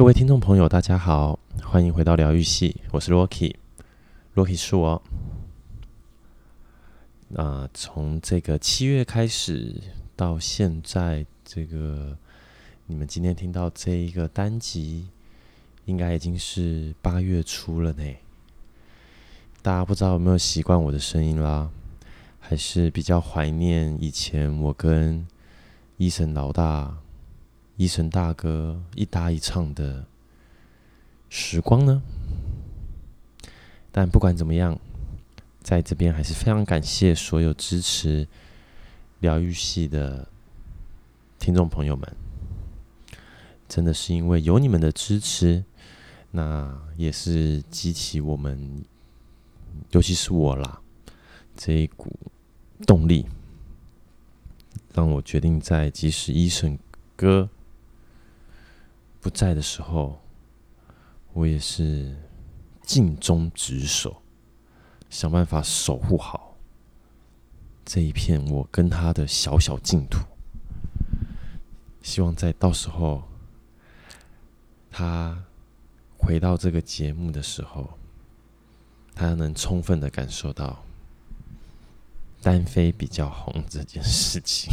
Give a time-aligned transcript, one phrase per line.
[0.00, 5.02] 各位听众朋友，大家好，欢迎回到疗愈系，我是 Rocky，Rocky 是我。
[7.28, 9.78] 那，从这个七月开始
[10.16, 12.16] 到现在，这个
[12.86, 15.10] 你们今天听到这一个单集，
[15.84, 18.02] 应该已经是八月初了呢。
[19.60, 21.68] 大家不知道有没有习惯我的声音啦？
[22.38, 25.28] 还是比较怀念以前我跟
[25.98, 26.96] 医生老大。
[27.80, 30.04] 医生大哥一搭一唱的
[31.30, 32.02] 时光呢？
[33.90, 34.78] 但不管怎么样，
[35.62, 38.28] 在这边还是非常感谢所有支持
[39.20, 40.28] 疗愈系的
[41.38, 42.06] 听众朋友们。
[43.66, 45.64] 真的是因为有你们的支持，
[46.32, 48.84] 那也是激起我们，
[49.92, 50.82] 尤其是我啦，
[51.56, 52.14] 这一股
[52.86, 53.24] 动力，
[54.92, 56.78] 让我决定在即使医生
[57.16, 57.48] 哥。
[59.20, 60.20] 不在的时候，
[61.32, 62.16] 我也是
[62.82, 64.22] 尽忠职守，
[65.08, 66.56] 想办法守护好
[67.84, 70.20] 这一片我跟他的小小净土。
[72.02, 73.22] 希望在到时候
[74.90, 75.44] 他
[76.16, 77.90] 回到这个节目的时候，
[79.14, 80.82] 他能充分的感受到
[82.40, 84.72] 单飞比较红这件事情。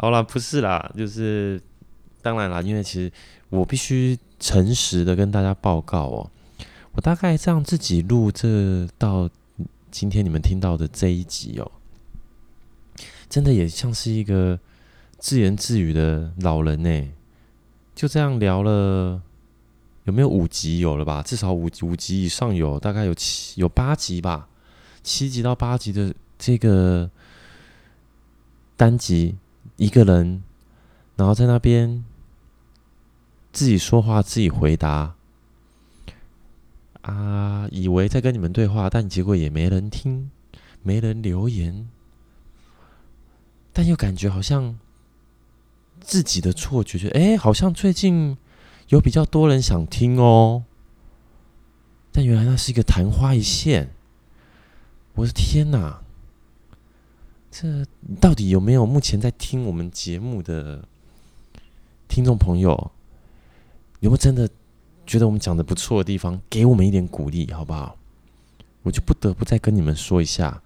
[0.00, 1.60] 好啦，不是啦，就是
[2.22, 3.12] 当然啦，因为其实
[3.50, 6.30] 我必须诚实的跟大家报告哦，
[6.92, 9.28] 我大概这样自己录这到
[9.90, 11.72] 今天你们听到的这一集哦，
[13.28, 14.60] 真的也像是一个
[15.18, 17.08] 自言自语的老人呢，
[17.96, 19.20] 就这样聊了
[20.04, 21.20] 有没有五集有了吧？
[21.22, 24.48] 至少五五集以上有，大概有七有八集吧，
[25.02, 27.10] 七集到八集的这个
[28.76, 29.34] 单集。
[29.78, 30.42] 一个人，
[31.16, 32.04] 然后在那边
[33.52, 35.14] 自己说话，自己回答，
[37.02, 40.32] 啊，以为在跟你们对话，但结果也没人听，
[40.82, 41.88] 没人留言，
[43.72, 44.76] 但又感觉好像
[46.00, 48.36] 自己的错觉，觉得哎，好像最近
[48.88, 50.64] 有比较多人想听哦，
[52.10, 53.94] 但原来那是一个昙花一现，
[55.14, 56.02] 我的天哪！
[57.50, 57.84] 这
[58.20, 60.86] 到底有没有目前在听我们节目的
[62.06, 62.92] 听众朋友？
[64.00, 64.48] 有没有真的
[65.06, 67.96] 觉得我们讲的不错的地方，给我们一点鼓励，好不好？
[68.82, 70.62] 我就不得不再跟你们说一下，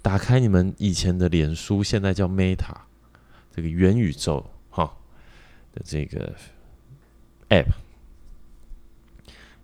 [0.00, 2.74] 打开你们以前的脸书，现在叫 Meta
[3.54, 4.94] 这个元宇宙哈
[5.74, 6.34] 的这个
[7.50, 7.72] App，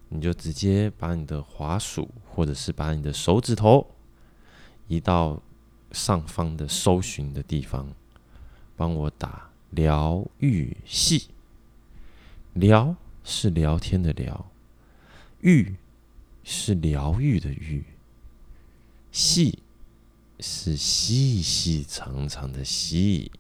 [0.09, 3.87] 你就直接把你的滑鼠或者是把你的手指头
[4.89, 5.41] 移到。
[5.93, 7.89] 上方的搜寻的地方，
[8.77, 11.29] 帮我打疗愈系。
[12.55, 12.95] 疗
[13.25, 14.51] 是聊天的疗，
[15.41, 15.75] 愈
[16.43, 17.85] 是疗愈的愈，
[19.13, 19.61] 系
[20.41, 23.31] 是细细长长的细。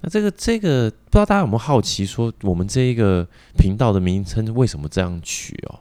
[0.00, 5.80] 那这个这个，不知道大家有没有好奇，说我们这一个频道的名称为什么这样取哦？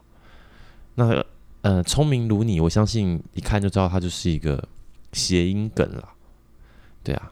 [0.96, 1.26] 那
[1.62, 4.68] 呃，聪明如你，我相信一看就知道，它就是一个。
[5.12, 6.10] 谐音梗了，
[7.04, 7.32] 对啊，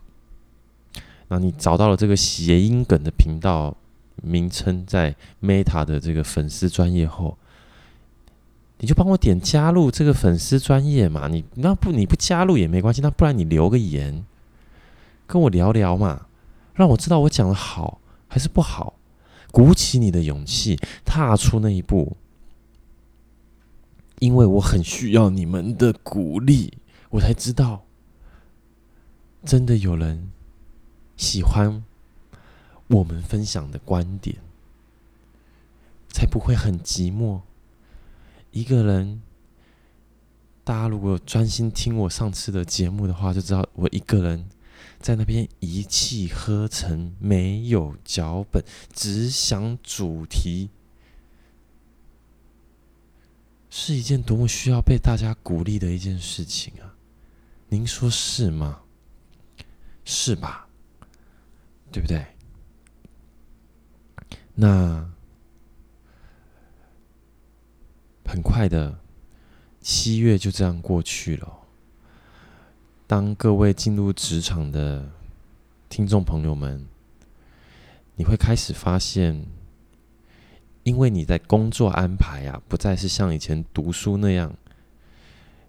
[1.27, 3.75] 那你找到了这个谐音梗的频道
[4.23, 7.38] 名称，在 Meta 的这个粉丝专业后，
[8.79, 11.27] 你就帮我点加入这个粉丝专业嘛。
[11.27, 14.25] 你那不你不加入也没关系，那不然你留个言，
[15.27, 16.27] 跟我聊聊嘛，
[16.73, 18.95] 让我知道我讲的好还是不好，
[19.51, 22.17] 鼓起你的勇气，踏出那一步，
[24.19, 26.73] 因为我很需要你们的鼓励。
[27.09, 27.85] 我才知道，
[29.45, 30.31] 真的有人
[31.16, 31.84] 喜欢
[32.88, 34.38] 我们分享的观点，
[36.09, 37.41] 才不会很寂寞。
[38.51, 39.22] 一个人，
[40.63, 44.50] 大家如果专心听我上次的节目的话，就知道我一个人
[45.00, 48.63] 在那边一气呵成，没有脚本，
[48.94, 50.69] 只想主题，
[53.69, 56.96] 是一件多么需要被大家鼓励的一件事情啊！
[57.69, 58.80] 您说是吗？
[60.06, 60.68] 是吧？
[61.92, 62.25] 对不对？
[64.56, 65.06] 那
[68.25, 68.98] 很快的，
[69.81, 71.60] 七月就这样过去了。
[73.06, 75.12] 当各位进入职场的
[75.90, 76.88] 听众朋友们，
[78.16, 79.46] 你会开始发现，
[80.84, 84.56] 因为你在工作安排啊，不再是像以前读书那样，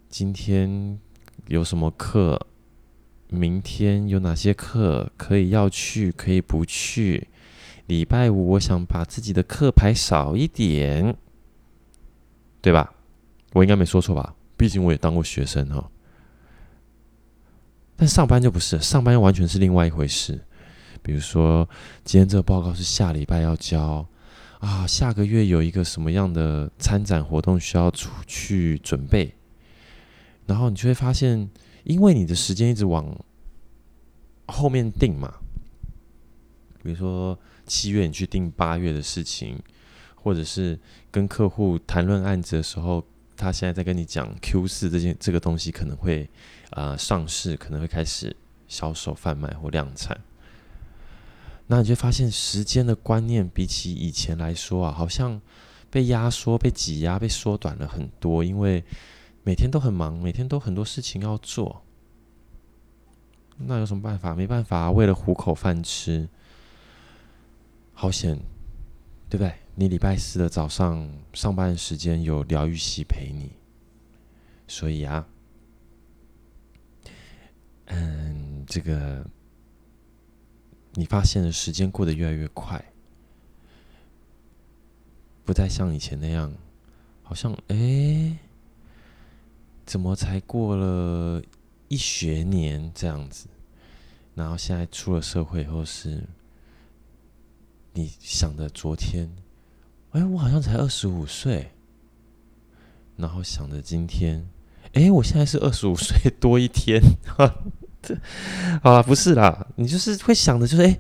[0.09, 1.01] 今天。
[1.49, 2.47] 有什么课？
[3.31, 7.29] 明天有哪些课可以要去，可以不去？
[7.87, 11.17] 礼拜五我想把自己的课排少一点，
[12.63, 12.93] 对吧？
[13.53, 14.35] 我应该没说错吧？
[14.57, 15.91] 毕竟我也当过学生哈。
[17.97, 20.45] 但上班就不是，上班完全是另外一回事。
[21.03, 21.69] 比如说，
[22.05, 24.07] 今天这个报告是下礼拜要交
[24.61, 29.35] 啊，下个月有一个什么样的参展活动需要出去准备，
[30.49, 31.49] 然后你就会发现，
[31.85, 33.07] 因为你的时间一直往
[34.49, 35.33] 后面定嘛。
[36.83, 39.57] 比如说七月你去定八月的事情，
[40.17, 40.77] 或者是
[41.13, 43.05] 跟客户谈论案子的时候，
[43.37, 46.29] 他现在在跟你讲 Q 四这件这个东西可能会。
[46.73, 48.37] 啊、呃，上市可能会开始
[48.69, 50.21] 销售、贩卖或量产，
[51.67, 55.41] 那你就发现时间的观念比起以前来说啊，好像
[55.89, 58.45] 被压缩、被挤压、被缩短了很多。
[58.45, 58.85] 因为
[59.49, 61.83] 每天都很忙，每天都很多事情要做，
[63.57, 64.35] 那有什么办法？
[64.35, 66.29] 没办法，为了糊口饭吃，
[67.95, 68.39] 好险，
[69.31, 69.55] 对不对？
[69.75, 73.53] 你礼拜四的早上上班时间有疗愈系陪你，
[74.67, 75.27] 所以啊。
[77.87, 79.25] 嗯，这个
[80.93, 82.85] 你发现的时间过得越来越快，
[85.43, 86.53] 不再像以前那样，
[87.23, 88.39] 好像哎，
[89.89, 91.43] 怎么才过了
[91.89, 93.47] 一学年这样子？
[94.35, 96.23] 然后现在出了社会以后，是
[97.95, 99.33] 你想的昨天，
[100.11, 101.71] 哎，我好像才二十五岁，
[103.17, 104.47] 然后想着今天。
[104.93, 107.01] 哎，我现在是二十五岁多一天，
[108.03, 108.15] 这
[108.85, 110.99] 好，不是啦，你就是会想的，就是哎，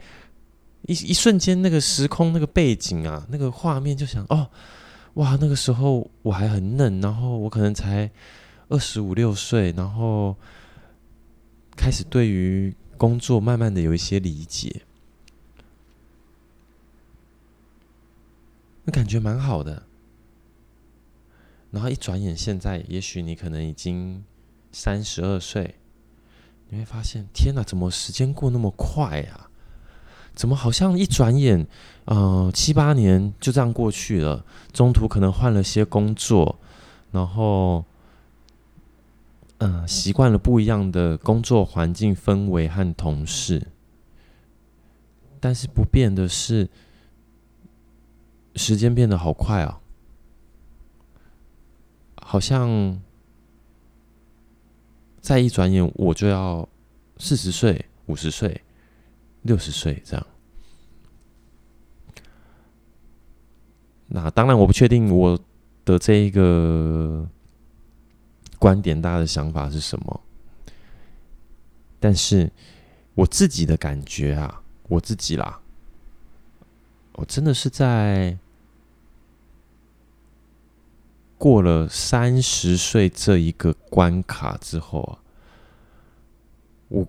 [0.86, 4.48] 一一瞬间那个时空那个背景啊，那个画面就想哦，
[5.14, 8.10] 哇，那个时候我还很嫩，然后我可能才
[8.68, 10.36] 二十五六岁，然后
[11.76, 14.82] 开始对于工作慢慢的有一些理解，
[18.84, 19.84] 那感觉蛮好的。
[21.70, 24.24] 然后一转眼，现在也许你可能已经
[24.72, 25.74] 三十二岁，
[26.68, 29.50] 你会发现，天哪，怎么时间过那么快啊？
[30.34, 31.66] 怎么好像一转眼，
[32.06, 34.44] 呃，七八年就这样过去了？
[34.72, 36.58] 中途可能换了些工作，
[37.10, 37.84] 然后，
[39.58, 43.68] 呃，习惯了不一样的工作环境氛围和同事，
[45.40, 46.68] 但是不变的是，
[48.54, 49.80] 时间变得好快啊！
[52.22, 53.02] 好像
[55.20, 56.68] 再一转眼，我就要
[57.16, 58.62] 四十岁、五十岁、
[59.42, 60.26] 六十岁这样。
[64.06, 65.38] 那当然，我不确定我
[65.84, 67.28] 的这一个
[68.58, 70.20] 观点，大家的想法是什么。
[72.00, 72.50] 但是
[73.14, 75.60] 我自己的感觉啊，我自己啦，
[77.12, 78.38] 我真的是在。
[81.40, 85.22] 过了三十岁这一个关卡之后啊，
[86.88, 87.06] 我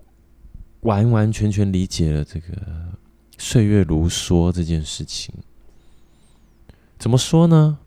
[0.82, 2.46] 完完全全理解了这个
[3.38, 5.34] 岁月如梭这件事情。
[6.96, 7.80] 怎么说呢？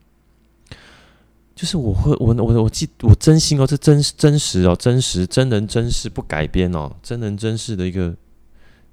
[1.55, 8.15] 就是我会，我我我记，我真心哦，这真真实哦，真实真人真事不改编哦，真人真事的一个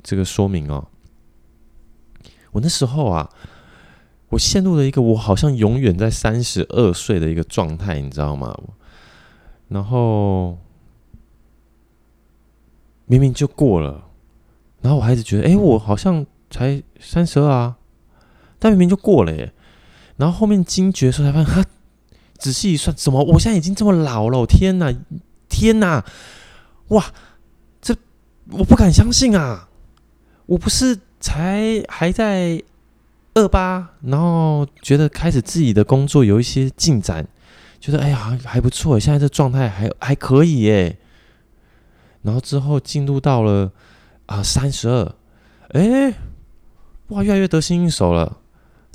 [0.03, 0.89] 这个说明哦。
[2.53, 3.31] 我那时候啊。
[4.31, 8.57] 我陷入了一个我好像永远在三十二岁的一个状态，你知道吗？
[9.67, 10.57] 然后
[13.07, 14.05] 明明就过了，
[14.83, 17.77] 然后我还是觉得，哎，我好像才三十二啊，
[18.61, 19.53] 但明明就过了耶。
[20.17, 21.69] 然后后面惊觉的时候才发现，哈，
[22.41, 24.47] 仔细一算，怎么我现在已经这么老了？
[24.47, 24.93] 天哪，
[25.49, 26.05] 天哪，
[26.89, 27.05] 哇，
[27.81, 27.95] 这
[28.51, 29.69] 我不敢相信啊！
[30.47, 32.63] 我不是才还在。
[33.33, 37.25] 二八，然后觉得开始自己的工作有一些进展，
[37.79, 40.99] 觉得哎呀还还不错，现在这状态还还可以耶。
[42.23, 43.71] 然后之后进入到了
[44.27, 45.15] 啊三十二，
[45.69, 46.13] 哎，
[47.11, 48.40] 哇，越来越得心应手了。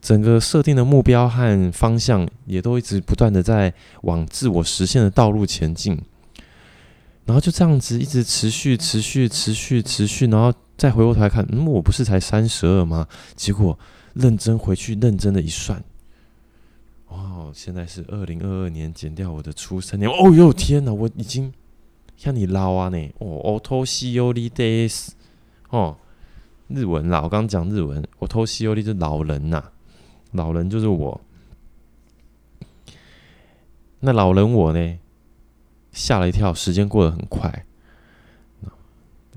[0.04, 3.72] 整个设定的目标和方向也都一直不断的在
[4.02, 6.00] 往自我实现的道路前进。
[7.24, 13.06] 然后就这样子一直持续持续持续持续，然后再回过头来看，嗯，我不是才三十二吗？
[13.34, 13.78] 结果。
[14.12, 15.80] 认真回去，认真的一算，
[17.06, 21.52] 哦，现在是二零二二年，减掉我的出生年，哦哟，天哪，我已经
[22.16, 25.10] 像你老啊呢，哦，お年寄りです，
[25.68, 25.94] 哦，
[26.66, 29.62] 日文啦，我刚刚讲日文，お年寄り是老人呐，
[30.35, 31.21] 老人就是我，
[34.01, 34.99] 那老人我呢，
[35.91, 37.65] 吓了一跳，时间过得很快，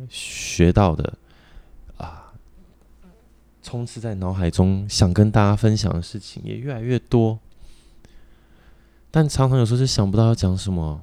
[0.08, 1.14] 学到的
[1.96, 2.32] 啊。
[3.62, 7.38] 充斥在脑海中，想跟大家分享的事情也越来越多，
[9.10, 11.02] 但常常有时候就想不到要讲什么，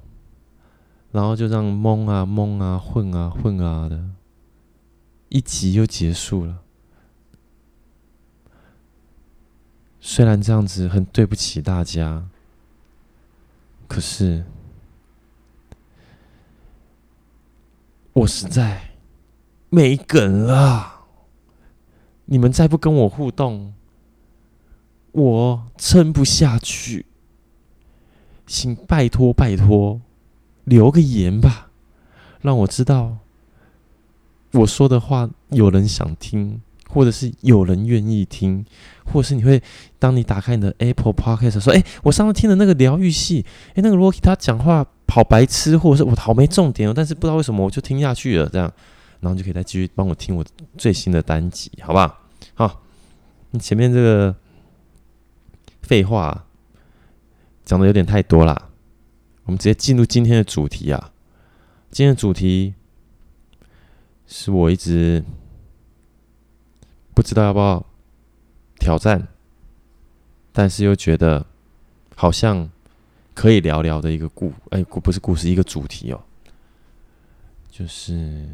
[1.12, 4.10] 然后就这样蒙啊蒙啊混啊混啊的，
[5.30, 6.62] 一集又结束了。
[10.08, 12.28] 虽然这样子很对不起大家，
[13.88, 14.46] 可是
[18.14, 18.92] 我实在
[19.72, 21.08] 没梗了。
[22.26, 23.74] 你们再不跟我互动，
[25.12, 27.08] 我撑不下去。
[28.46, 30.00] 请拜托拜托，
[30.66, 31.72] 留个言吧，
[32.42, 33.18] 让我知道
[34.52, 38.64] 我说的话有人想听，或者是有人愿意听，
[39.06, 39.62] 或是你会
[40.00, 48.72] 当你打开你的 Apple Podcast 说：“哎，我上次听的那个疗愈系，哎，那个 Rocky 他讲话好白痴，或者是我好没重点哦，但是不知道为什么我就听下去了。”这样。
[49.22, 50.46] 然后就可以再继续帮我听我
[50.78, 52.20] 最新的单集，好不好？
[52.54, 52.84] 好，
[53.52, 54.36] 你前面这个
[55.82, 56.46] 废话
[57.64, 58.70] 讲的有点太多了，
[59.46, 61.12] 我们直接进入今天的主题啊。
[61.90, 62.76] 今天的主题
[64.28, 65.24] 是我一直
[67.16, 67.84] 不知道要不要
[68.80, 69.28] 挑战，
[70.52, 71.46] 但是又觉得
[72.16, 72.70] 好像
[73.34, 76.22] 可以聊聊的一个故，哎，不是故事，一个主题哦，
[77.70, 78.48] 就是。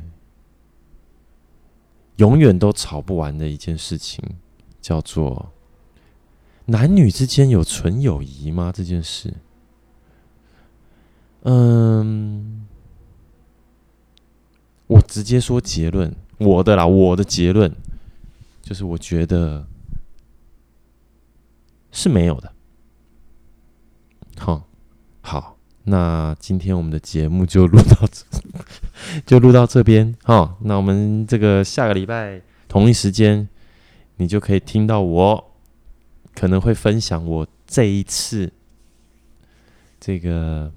[2.18, 4.24] 永远都吵不完的一件事情，
[4.80, 5.52] 叫做
[6.66, 8.72] 男女之间有纯友谊吗？
[8.72, 9.34] 这件事，
[11.42, 12.68] 嗯，
[14.86, 17.74] 我直接说结论，我的啦，我的结论
[18.62, 19.66] 就是，我觉得
[21.92, 22.54] 是没有的。
[24.38, 24.68] 好，
[25.22, 25.58] 好。
[25.84, 28.24] 那今天我们的节目就录到这，
[29.26, 30.56] 就录到这边哈。
[30.62, 33.50] 那我们这个下个礼拜同一时间，
[34.18, 35.54] 你就可以听到我
[36.36, 38.54] 可能会分享我这一次
[40.00, 40.72] 这个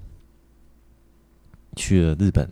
[1.75, 2.51] 去了日本，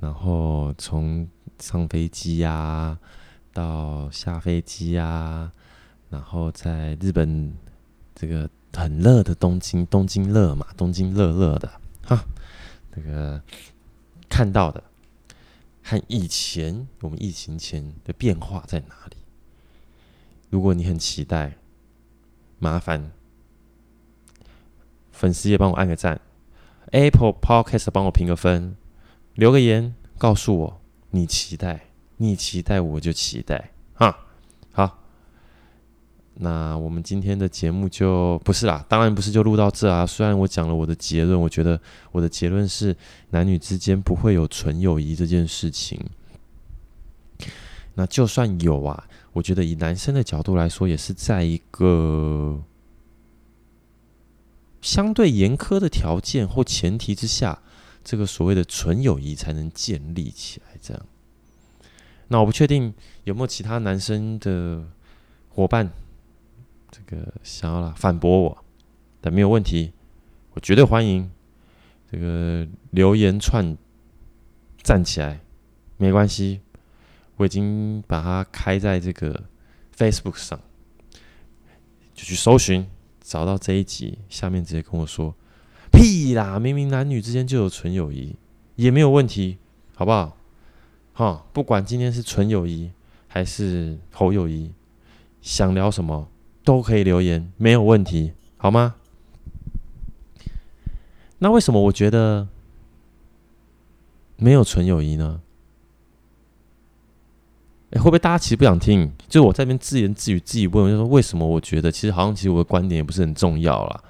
[0.00, 1.26] 然后从
[1.58, 2.98] 上飞机呀
[3.54, 5.50] 到下飞机呀，
[6.10, 7.54] 然后在日本
[8.14, 8.48] 这个。
[8.78, 12.22] 很热的东京，东京热嘛，东京热热的哈。
[12.94, 13.40] 那个
[14.28, 14.84] 看到的
[15.82, 19.16] 和以前我们疫情前的变化在哪里？
[20.50, 21.56] 如果你很期待，
[22.58, 23.12] 麻烦
[25.10, 26.20] 粉丝也帮我按个赞
[26.92, 28.76] ，Apple Podcast 帮我评个分，
[29.32, 30.80] 留个言告诉我
[31.12, 31.86] 你期待，
[32.18, 34.25] 你期待我就期待哈。
[36.38, 40.04] 那我们今天的节目就不是啦，当然不是就录到这啊。
[40.04, 41.80] 虽然我讲了我的结论，我觉得
[42.12, 42.94] 我的结论是
[43.30, 45.98] 男女之间不会有纯友谊这件事情。
[47.94, 52.62] 那就算有啊，我觉得以男生的角度来说，也是在一个
[54.82, 57.58] 相对严苛的条件或前提之下，
[58.04, 60.78] 这个所谓的纯友谊才能建立起来。
[60.82, 61.02] 这样，
[62.28, 62.92] 那我不确定
[63.24, 64.84] 有没有其他男生的
[65.48, 65.90] 伙伴。
[66.96, 68.64] 这个想要了反驳我，
[69.20, 69.92] 但没有问题，
[70.54, 71.30] 我绝对欢迎。
[72.08, 73.76] 这个留言串
[74.80, 75.40] 站起来，
[75.96, 76.60] 没关系，
[77.36, 79.42] 我已经把它开在这个
[79.96, 80.58] Facebook 上，
[82.14, 82.86] 就去搜寻，
[83.20, 85.34] 找到这一集，下面直接跟我说，
[85.90, 88.36] 屁啦，明明男女之间就有纯友谊，
[88.76, 89.58] 也没有问题，
[89.96, 90.36] 好不好？
[91.12, 92.92] 哈，不管今天是纯友谊
[93.26, 94.72] 还是猴友谊，
[95.42, 96.28] 想聊什么？
[96.66, 98.96] 都可以留言，没有问题，好吗？
[101.38, 102.48] 那为什么我觉得
[104.34, 105.40] 没有纯友谊呢？
[107.92, 109.12] 哎，会不会大家其实不想听？
[109.28, 114.02] 就是我在那边自言自语，自己问，就说为什么我觉得其实好像其实我的观点也不是很重要啦。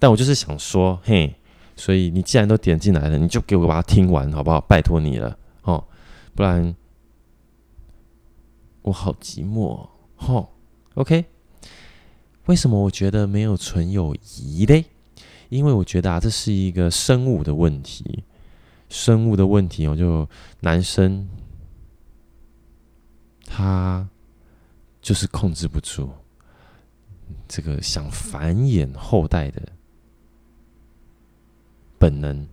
[0.00, 1.32] 但我就是想说，嘿，
[1.76, 4.60] 所以你既然都点进来了，你就给我把它听完，好不好？
[4.62, 5.84] 拜托你了，哦，
[6.34, 6.74] 不然
[8.82, 10.48] 我好寂寞，哦
[10.94, 11.26] ，OK。
[12.46, 14.84] 为什么我觉得没有纯友谊嘞？
[15.48, 18.24] 因为我觉得啊，这是一个生物的问题，
[18.88, 20.28] 生物的问题哦，就
[20.60, 21.28] 男生
[23.44, 24.08] 他
[25.00, 26.10] 就是控制不住
[27.46, 29.60] 这个想繁衍后代的
[31.98, 32.48] 本能，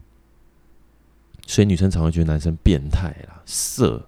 [1.48, 4.05] 所以女生常会觉得男生变态啦、色。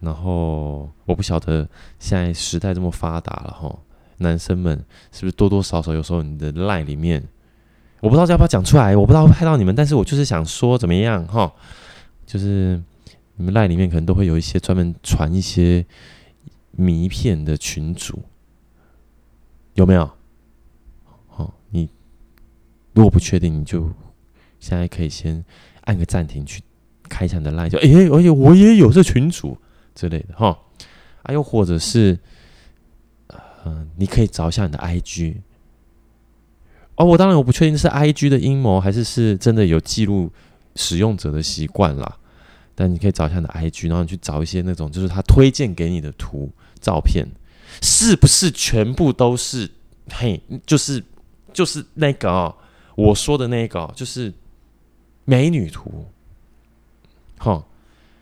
[0.00, 1.68] 然后我不晓得
[1.98, 3.78] 现在时代这么发达了哈。
[4.20, 4.76] 男生们
[5.12, 7.22] 是不是多多少少有时候你的赖里面，
[8.00, 11.52] 我不知道要不要讲出来，我不知道会拍到你们，但是我就是想说怎么样哈，
[12.26, 12.80] 就是
[13.36, 15.84] 你们赖里面可能都会有一些专门传一些
[16.72, 18.22] 迷骗的群主，
[19.74, 20.10] 有没有？
[21.36, 21.88] 哦，你
[22.92, 23.90] 如果不确定，你就
[24.58, 25.44] 现在可以先
[25.82, 26.62] 按个暂停，去
[27.08, 29.56] 开一下你的赖就哎，而且我也有这群主
[29.94, 30.58] 之类的哈。
[31.22, 32.18] 啊，又或者是，
[33.64, 35.36] 呃，你可以找一下你的 IG。
[36.96, 40.30] 哦，我当然我不确定是 IG 的阴谋，还是是真的有记录
[40.76, 42.18] 使用者的习惯啦。
[42.74, 46.50] 但你可以找一下你的 IG，然后你去找一些那种就是他推荐给你的图
[46.80, 47.26] 照片，
[47.82, 49.70] 是不是全部都是？
[50.12, 51.02] 嘿，就是
[51.52, 52.54] 就是那个，
[52.96, 54.32] 我说的那个，就是
[55.24, 56.04] 美女图，
[57.38, 57.64] 哈，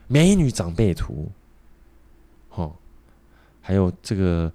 [0.07, 1.31] 美女长辈图，
[2.51, 2.71] 哈，
[3.61, 4.53] 还有这个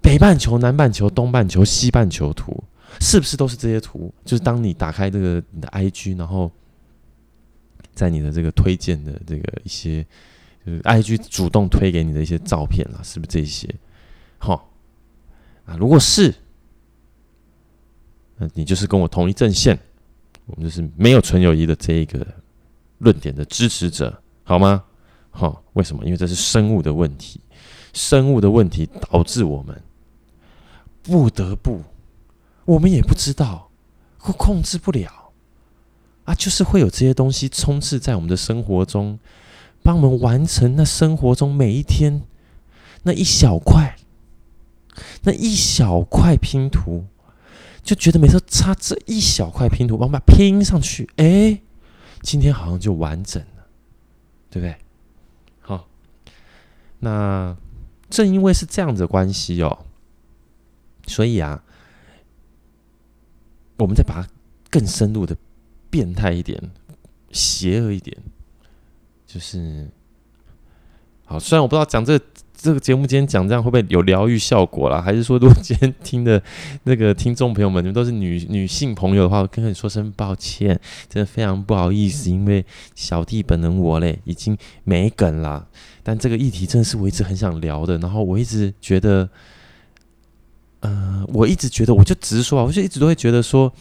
[0.00, 2.64] 北半球、南半球、东半球、西半球图。
[3.00, 4.12] 是不是都是这些图？
[4.24, 6.50] 就是当你打开这个你的 IG，然后
[7.94, 10.04] 在你的这个推荐的这个一些，
[10.64, 13.72] 就是 IG 主动推给你的一些照片啊，是不是这些？
[14.38, 14.72] 好
[15.66, 16.34] 啊，如果是，
[18.38, 19.78] 那你就是跟我同一阵线，
[20.46, 22.26] 我们就是没有纯友谊的这一个
[22.98, 24.82] 论点的支持者，好吗？
[25.30, 26.02] 好，为什么？
[26.04, 27.38] 因为这是生物的问题，
[27.92, 29.80] 生物的问题导致我们
[31.08, 31.82] 不得不。
[32.66, 33.70] 我们也不知道，
[34.18, 35.32] 或控制不了
[36.24, 39.18] 啊，就是会有这些东西充斥在我们的生活中，
[39.82, 42.22] 帮我们完成那生活中每一天
[43.04, 43.96] 那一小块、
[45.22, 47.06] 那一小块拼图，
[47.82, 51.58] 就觉得每次插这一小块拼图，帮我把它拼上去，哎，
[52.20, 53.66] 今天好像就完整了，
[54.50, 54.76] 对不对？
[55.62, 55.86] 好，
[56.98, 57.56] 那
[58.10, 59.86] 正因为是这样子的关系哦，
[61.08, 61.64] 所以啊。
[63.80, 64.28] 我们再把它
[64.70, 65.36] 更深入的
[65.88, 66.60] 变态一点、
[67.30, 68.16] 邪恶一点，
[69.24, 69.88] 就是
[71.24, 71.38] 好。
[71.38, 72.18] 虽然我不知道讲这、
[72.52, 76.42] 这个节目今天讲这样会不会有疗愈效果啦，还是说如果今天听的
[76.82, 80.70] 那个听众朋友们，你们都是女女性朋友的话，我跟你说声抱歉，
[81.08, 82.66] 真的非常不好意思，因为
[82.96, 85.68] 小弟本人我嘞已经没梗了。
[86.02, 89.30] 但这个议题真的是我一直很想聊的，然后我一直觉得。
[90.80, 93.72] 呃，我一直觉得，我就直说啊，我就一直都会觉得说，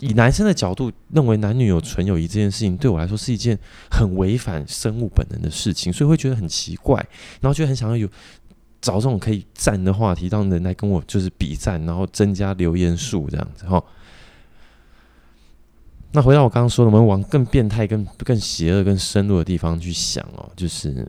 [0.00, 3.56] 以男生的角度认为男女有纯友谊这件事情，对我来说是一件
[3.90, 6.96] 很违反生物本能的事情，所以会觉得很奇怪，
[7.40, 8.08] 然后就很想要有
[8.80, 13.80] 找这种可以赞的话题，让人来跟我就是比赞，然后增加留言数这样子哈。
[16.10, 21.06] 那回到我刚刚说的，我们往更变态、更更邪恶、更深入的地方去想哦，就是。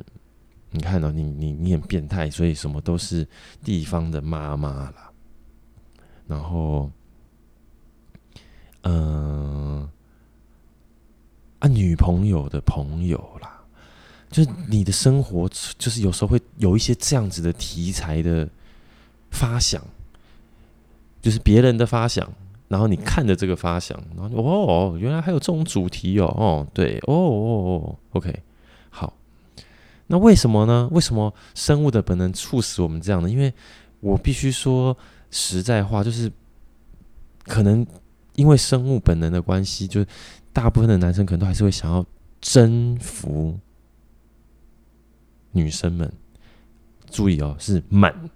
[0.72, 3.28] 你看到、哦、你你你很变态，所以什么都是
[3.64, 5.12] 地方的妈妈啦，
[6.28, 6.92] 然后，
[8.84, 9.90] 嗯、
[11.58, 13.62] 啊，女朋友的朋友啦，
[14.30, 18.48] 就是你的生活，就是有时候会有一些这样子的题材的
[19.32, 19.84] 发想，
[21.20, 22.32] 就是别人的发想，
[22.68, 28.44] 然后你看着这个发想，然后哦，原来还有这种主题哦，哦，对，哦哦哦，OK。
[30.12, 30.90] 那为什么呢？
[30.92, 33.30] 为什么生物的本能促使我们这样呢？
[33.30, 33.54] 因为
[34.00, 34.98] 我必须说
[35.30, 36.32] 实在话，就是
[37.44, 37.86] 可能
[38.34, 40.04] 因为生物本能的关系，就
[40.52, 42.04] 大部分的男生可能都还是会想要
[42.42, 43.60] 征服
[45.52, 46.12] 女生们。
[47.12, 48.32] 注意哦，是满，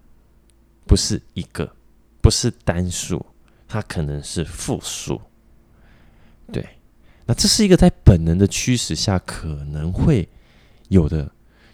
[0.86, 1.76] 不是一个，
[2.22, 3.26] 不是单数，
[3.68, 5.20] 它可能是复数。
[6.52, 6.64] 对，
[7.26, 10.30] 那这是一个在本能的驱使下可能会
[10.90, 11.32] 有的。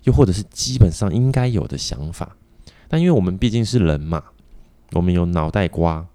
[0.10, 2.36] 又或者是基本上应该有的想法，
[2.88, 4.24] 但因为我们毕竟是人嘛，
[4.94, 6.08] 我们有脑袋瓜，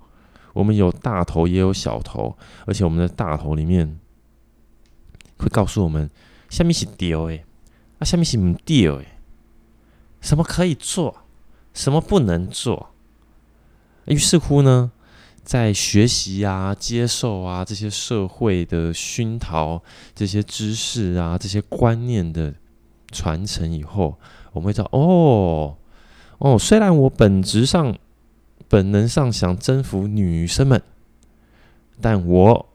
[0.53, 4.01] 我们有大头也有小头，而且我们的大头里面
[5.39, 6.11] 会告诉我们，
[6.51, 7.45] 下面是丢诶，
[8.01, 9.07] 啊下面是唔丢诶，
[10.21, 11.23] 什么可以做，
[11.73, 12.91] 什么不能做。
[14.07, 14.91] 于是乎呢，
[15.45, 19.81] 在学习啊、接受啊这些社会的熏陶、
[20.17, 22.55] 这些知识啊、这些观念的。
[23.15, 24.19] 传承以后，
[24.53, 25.77] 我们会知道哦
[26.39, 27.97] 哦，虽然我本质上、
[28.69, 30.83] 本能上想征服女生们，
[32.01, 32.69] 但我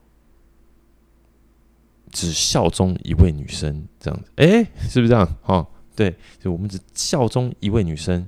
[2.09, 5.27] 只效忠一位女生，这样子，哎，是不是这样？
[5.43, 8.27] 哈、哦，对，就我们只效忠一位女生，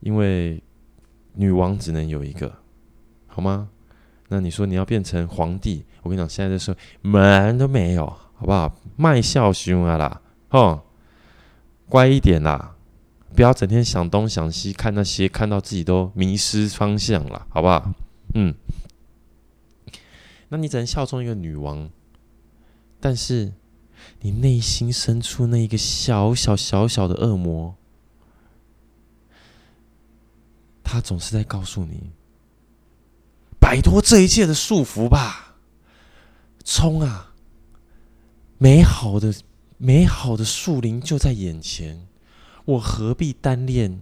[0.00, 0.60] 因为
[1.34, 2.52] 女王只能有一个，
[3.26, 3.68] 好吗？
[4.30, 8.74] 那你说你要变成皇帝，我跟你讲，现在的时候门都没有，好不好？
[8.96, 10.20] 卖笑凶啊啦！
[10.50, 10.84] 哦，
[11.88, 12.76] 乖一点啦，
[13.34, 17.92] 不要整天想东想西，看那些，看到自己都迷失方向了，好不好？
[18.34, 18.54] 嗯，
[20.48, 21.90] 那你只能效忠一个女王，
[23.00, 23.52] 但是
[24.20, 27.74] 你内心深处那一个小小小小的恶魔，
[30.82, 32.10] 他总是在告诉你：
[33.60, 35.56] 摆脱这一切的束缚吧，
[36.64, 37.34] 冲啊！
[38.56, 39.32] 美好的、
[39.78, 42.06] 美好的树林就在眼前，
[42.66, 43.98] 我何必单恋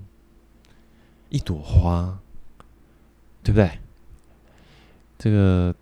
[1.28, 2.18] 一朵花？
[3.44, 3.78] 对不对？
[5.16, 5.74] 这个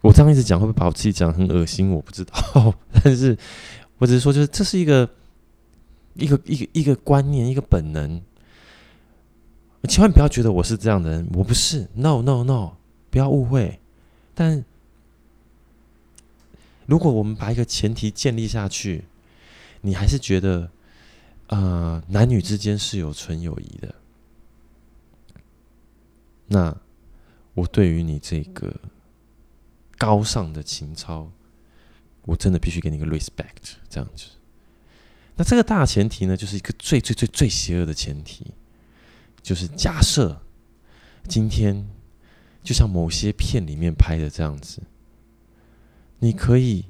[0.00, 1.90] 我这样一直讲，会不会把我自己讲很恶心？
[1.92, 3.38] 我不知道， 但是。
[3.98, 5.08] 我只是说，就是这是一个
[6.14, 8.20] 一个一个一个观念，一个本能。
[9.88, 11.88] 千万不要觉得我是这样的人，我不是。
[11.94, 12.72] No No No，
[13.10, 13.78] 不要误会。
[14.34, 14.64] 但
[16.86, 19.04] 如果我们把一个前提建立下去，
[19.82, 20.70] 你还是觉得，
[21.48, 23.94] 呃，男女之间是有纯友谊的，
[26.46, 26.74] 那
[27.52, 28.74] 我对于你这个
[29.98, 31.30] 高尚的情操。
[32.24, 34.26] 我真的必须给你一个 respect，这样子。
[35.34, 38.54] 那这个大前提呢，就是一个最最最最邪恶的前提，
[39.42, 40.40] 就是假设
[41.26, 41.84] 今天
[42.62, 44.80] 就像某些片里面拍的这样子，
[46.20, 46.84] 你可以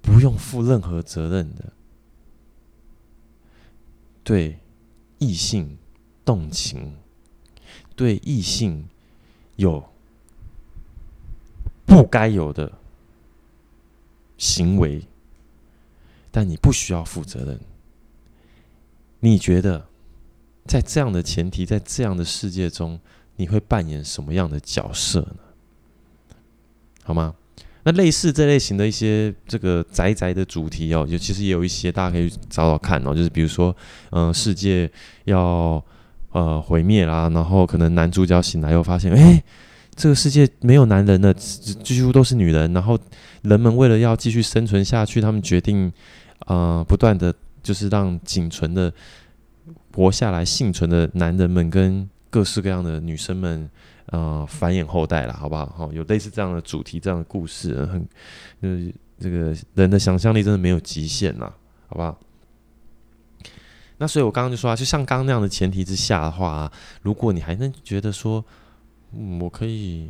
[0.00, 1.72] 不用负任何责任的
[4.30, 4.60] 对
[5.18, 5.76] 异性
[6.24, 6.94] 动情，
[7.96, 8.88] 对异性
[9.56, 9.92] 有
[11.84, 12.78] 不该有的。
[14.38, 15.04] 行为，
[16.30, 17.60] 但你不需要负责任。
[19.18, 19.88] 你觉得，
[20.64, 23.00] 在这样的前提，在这样的世界中，
[23.34, 26.36] 你会扮演什么样的角色呢？
[27.02, 27.34] 好吗？
[27.84, 33.74] 那类似这类型的一些这个宅宅的主题哦，就其实也有一些大家可以找找看哦，就是比如说，
[34.10, 34.90] 嗯、世界
[35.24, 35.82] 要
[36.32, 39.42] 呃毁灭啦，然后可能男主角醒来又发现，哎。
[39.96, 42.72] 这个世界没有男人了，几乎都是女人。
[42.72, 42.98] 然后
[43.42, 45.92] 人们为了要继续生存下去，他们决定，
[46.46, 48.90] 呃，不断的就是让仅存的
[49.92, 53.68] 活下来、幸存的男人们跟各式各样的女生们，
[54.10, 55.66] 呃，繁衍后代了，好不好？
[55.76, 58.08] 好，有类似这样的主题、这样的故事，很，
[58.60, 61.52] 呃，这个人的想象力真的没有极限呐，
[61.88, 62.18] 好不好？
[63.98, 66.70] 那所以我刚刚就说啊，就像刚刚那样的前提之下的话，
[67.02, 68.44] 如果你还能觉得说。
[69.12, 70.08] 嗯，我可以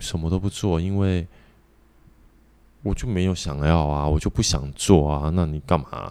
[0.00, 1.26] 什么都不做，因为
[2.82, 5.30] 我就没有想要啊，我就不想做啊。
[5.34, 6.10] 那你干嘛？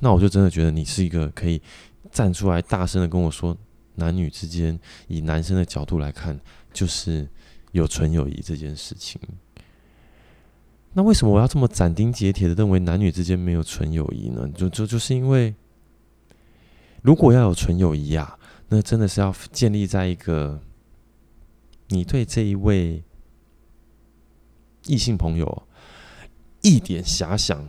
[0.00, 1.62] 那我就真的觉得你是一个可以
[2.10, 3.56] 站出来大声的跟我说，
[3.94, 4.78] 男女之间
[5.08, 6.38] 以男生的角度来看，
[6.72, 7.28] 就是
[7.72, 9.20] 有纯友谊这件事情。
[10.92, 14.48] 那为什么我要这么斩钉截铁的认为男女之间没有纯友谊呢？
[14.54, 15.54] 就就就是因为，
[17.02, 20.60] 如果要有纯友谊啊，那真的是要建立在一个。
[21.88, 23.04] 你对这一位
[24.86, 25.62] 异性朋友
[26.62, 27.68] 一点遐想、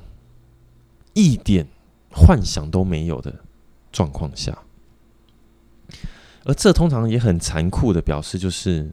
[1.13, 1.67] 一点
[2.09, 3.43] 幻想都没有的
[3.91, 4.57] 状况下，
[6.45, 8.91] 而这通常也很残酷的表示，就是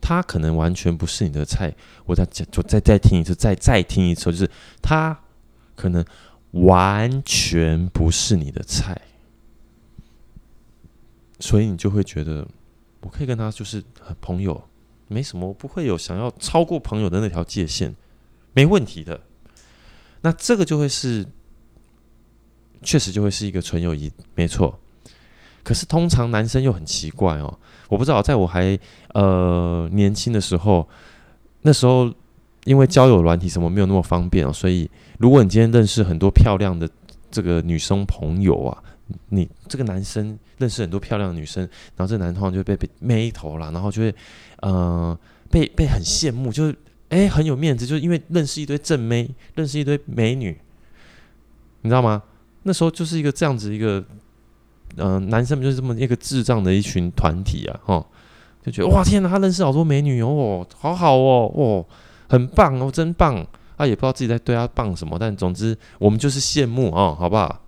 [0.00, 1.74] 他可能完全不是你的菜。
[2.04, 5.18] 我再讲，就再再听一次，再再听一次，就是他
[5.74, 6.04] 可能
[6.52, 9.00] 完全不是你的菜，
[11.40, 12.46] 所以你就会觉得。
[13.02, 13.84] 我可以跟他就是
[14.20, 14.68] 朋友，
[15.06, 17.94] 没什么，我不会有想要超过朋友的那条界限，
[18.52, 19.20] 没问题的。
[20.22, 21.24] 那这个就会是，
[22.82, 24.80] 确实就会是一个纯友谊，没错。
[25.66, 28.78] 可是通常男生又很奇怪哦，我不知道，在我还
[29.14, 30.88] 呃年轻的时候，
[31.62, 32.08] 那时候
[32.62, 36.88] 因为交友软体什么没有那么方便哦，所以如果你今天认识很多漂亮的
[37.32, 38.80] 这个女生朋友啊。
[39.28, 41.62] 你这个男生认识很多漂亮的女生，
[41.94, 44.12] 然后这个男的就会被被妹头了，然后就会
[44.62, 45.16] 呃
[45.48, 46.76] 被被很羡慕，就是
[47.10, 50.58] 哎、很有面子，就是因为认识一堆正妹，认识一堆美女，
[51.82, 52.20] 你知道吗？
[52.64, 54.04] 那时候就是一个这样子一个
[54.96, 58.06] 嗯、呃，男生们就是这么一个智障的一群团体啊，哈，
[58.64, 61.84] 就觉得哇天哪，他认识好多美女哦，好好哦，哦，
[62.28, 63.46] 很棒哦，真棒，
[63.76, 67.62] 他也不知道自己在对他棒什么，但总之我们就是羡慕哦，好不好？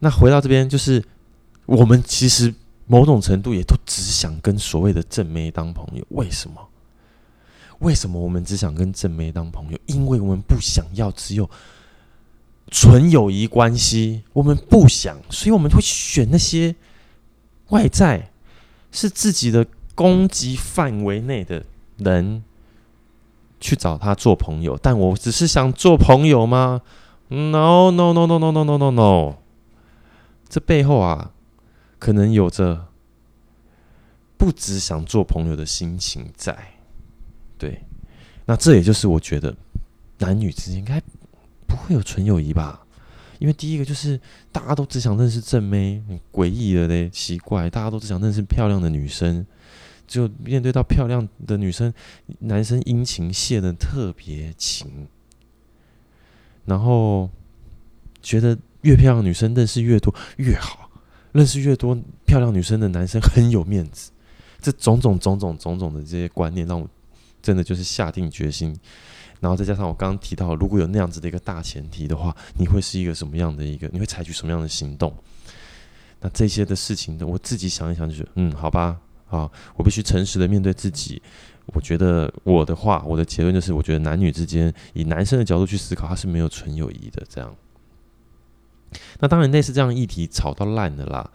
[0.00, 1.02] 那回到这边，就是
[1.66, 2.52] 我们其实
[2.86, 6.04] 某种程度也都只想跟所谓的正妹当朋友。
[6.10, 6.68] 为什么？
[7.78, 9.78] 为什么我们只想跟正妹当朋友？
[9.86, 11.48] 因为我们不想要只有
[12.70, 16.74] 纯友谊关系，我们不想，所以我们会选那些
[17.68, 18.30] 外在
[18.90, 21.64] 是自己的攻击范围内的
[21.98, 22.42] 人
[23.60, 24.78] 去找他做朋友。
[24.80, 26.82] 但我只是想做朋友吗
[27.28, 29.36] ？No No No No No No No No No。
[30.48, 31.32] 这背后啊，
[31.98, 32.86] 可能有着
[34.36, 36.56] 不只想做朋友的心情在，
[37.58, 37.84] 对，
[38.46, 39.56] 那这也就是我觉得
[40.18, 41.02] 男女之间应该
[41.74, 42.80] 不会有纯友谊吧？
[43.40, 44.18] 因为第一个就是
[44.52, 49.44] 大家都只想认识正妹，很诡异的嘞，奇怪，大家都只想认识漂亮的女生，
[50.06, 51.92] 就面对到漂亮的女生，
[52.38, 55.08] 男生殷勤谢的特别勤，
[56.64, 57.28] 然后
[58.22, 60.88] 觉得越漂亮女生认识越多越好，
[61.32, 64.12] 认识越多漂亮女生的男生很有面子，
[64.60, 66.88] 这种种种种种种的这些观念让我
[67.42, 68.74] 真的就是下定决心。
[69.44, 73.86] 然后再加上我刚刚提到，如果有那样子的一个大前提的话，你会是一个什么样的一个？
[73.92, 75.14] 你会采取什么样的行动？
[76.20, 81.20] 那这些的事情呢，我自己想一想，就是嗯，好吧，啊，我必须诚实的面对自己。
[81.66, 87.22] 我觉得我的话，我的结论就是，我觉得男女之间以男生的角度去思考，他是没有纯友谊的。
[87.28, 87.54] 这样。
[89.20, 91.30] 那当然，类似这样议题吵到烂的啦，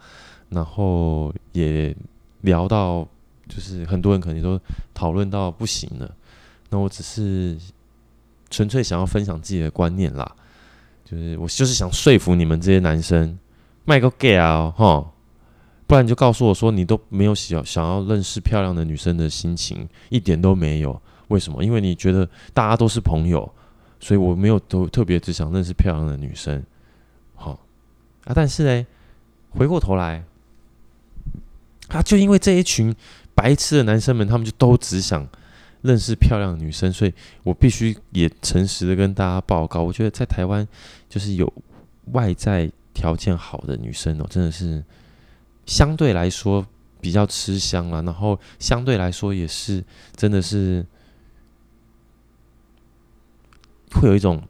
[0.48, 1.96] 然后也
[2.40, 3.06] 聊到，
[3.48, 4.60] 就是很多人可能都
[4.92, 6.12] 讨论到不行了。
[6.70, 7.56] 那我只是。
[8.50, 10.30] 纯粹想要分享自己的观念啦，
[11.04, 13.38] 就是我就是想说服你们这些男生，
[13.84, 15.08] 卖个 gay 啊，哈，
[15.86, 21.00] 不然你就告诉我说你都没有想想要认识漂亮的女生的心情，一点都没有。
[21.28, 21.62] 为什么？
[21.62, 23.48] 因为你觉得大家都是朋友，
[24.00, 26.60] 所以我没有都特别只想认识漂亮的女生，
[27.36, 27.52] 好
[28.24, 28.32] 啊。
[28.34, 28.86] 但是呢，
[29.50, 30.24] 回过头来，
[31.88, 32.92] 啊，就因为这一群
[33.32, 35.24] 白痴的男生们，他们就都只想。
[35.82, 39.82] 认识漂亮女生，所以我必须也诚实的跟大家报告。
[39.82, 40.66] 我觉得在台湾，
[41.08, 41.50] 就是有
[42.12, 44.84] 外在条件好的女生哦，真的是
[45.64, 46.66] 相对来说
[47.00, 48.02] 比较吃香了。
[48.02, 49.82] 然后相对来说也是
[50.14, 50.84] 真的是
[53.92, 54.42] 会有一种，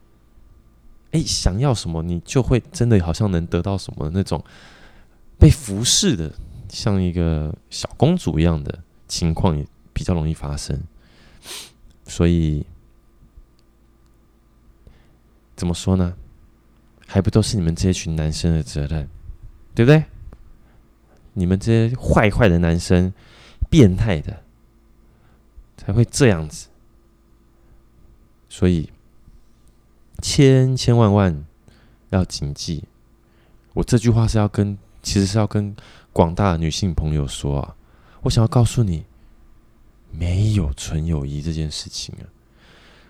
[1.13, 4.43] 哎，想要什么你就会真的好像能得到什么那种
[5.39, 6.33] 被服侍的，
[6.69, 10.81] 像一个小公主一样的情况也比较容易发生。
[12.07, 12.67] 所以，
[15.57, 16.17] 怎么说呢？
[17.07, 19.09] 还不都是你们这一群男生的责任，
[19.75, 20.05] 对不对？
[21.33, 23.13] 你们这些坏坏的男生，
[23.69, 24.43] 变态的，
[25.77, 26.69] 才会这样子。
[28.49, 28.91] 所以，
[30.23, 31.45] 千千万万
[32.11, 32.85] 要谨记，
[33.75, 35.75] 我这句话是要跟，其实是要跟
[36.13, 37.77] 广大女性朋友说啊，
[38.23, 39.05] 我想要告诉你。
[40.11, 42.25] 没有纯友谊这件事情啊，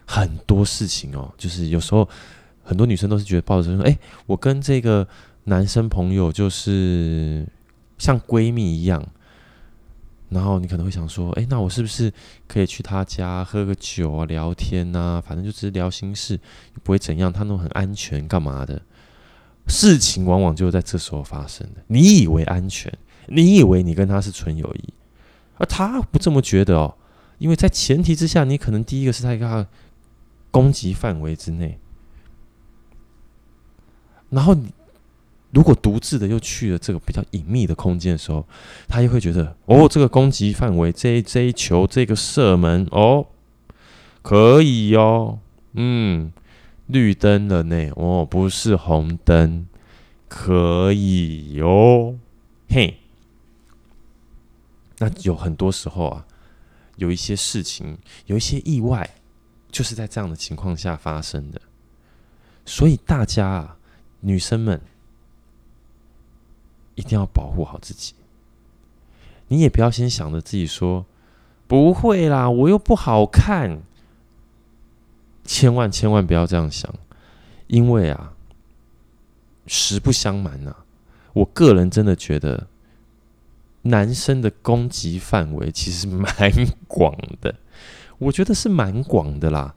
[0.06, 2.08] 很多事情哦，就是有时候
[2.62, 5.06] 很多女生都是觉得抱着说，哎，我跟这个
[5.44, 7.46] 男生朋友就是
[7.98, 9.04] 像闺蜜一样，
[10.28, 12.12] 然后你可能会想说，哎，那我是不是
[12.46, 16.38] 可以去他家喝个酒啊，聊天啊，反正就只是聊心事，
[16.82, 18.80] 不会怎样，他那种很安全，干嘛的？
[19.66, 21.82] 事情往往就在这时候发生的。
[21.86, 22.92] 你以为安全，
[23.26, 24.92] 你以为你跟他是纯友谊。
[25.60, 26.96] 而他不这么觉得哦，
[27.36, 29.68] 因为在前提之下，你可能第一个是在一个
[30.50, 31.78] 攻击范围之内，
[34.30, 34.72] 然后你
[35.52, 38.46] 如果独自的又去了这个比较隐秘的空间的时候，
[38.88, 43.26] 他又会觉得哦，这个攻击范围这一这球这个射门哦，
[44.22, 45.40] 可以哦，
[45.74, 46.32] 嗯，
[46.86, 49.66] 绿灯了呢，哦，不是红灯，
[50.26, 52.16] 可以哟，
[52.70, 52.99] 嘿。
[55.02, 56.26] 那有很多时候啊，
[56.96, 59.08] 有一些事情，有一些意外，
[59.72, 61.58] 就是在这样的情况下发生的。
[62.66, 63.78] 所以大家啊，
[64.20, 64.78] 女生们
[66.96, 68.12] 一定要保护好自己。
[69.48, 71.06] 你也不要先想着自己说
[71.66, 73.80] 不会啦，我又不好看。
[75.46, 76.94] 千万千万不要这样想，
[77.68, 78.34] 因为啊，
[79.66, 80.84] 实不相瞒啊，
[81.32, 82.68] 我个人真的觉得。
[83.82, 86.26] 男生的攻击范围其实蛮
[86.86, 87.54] 广的，
[88.18, 89.74] 我觉得是蛮广的啦。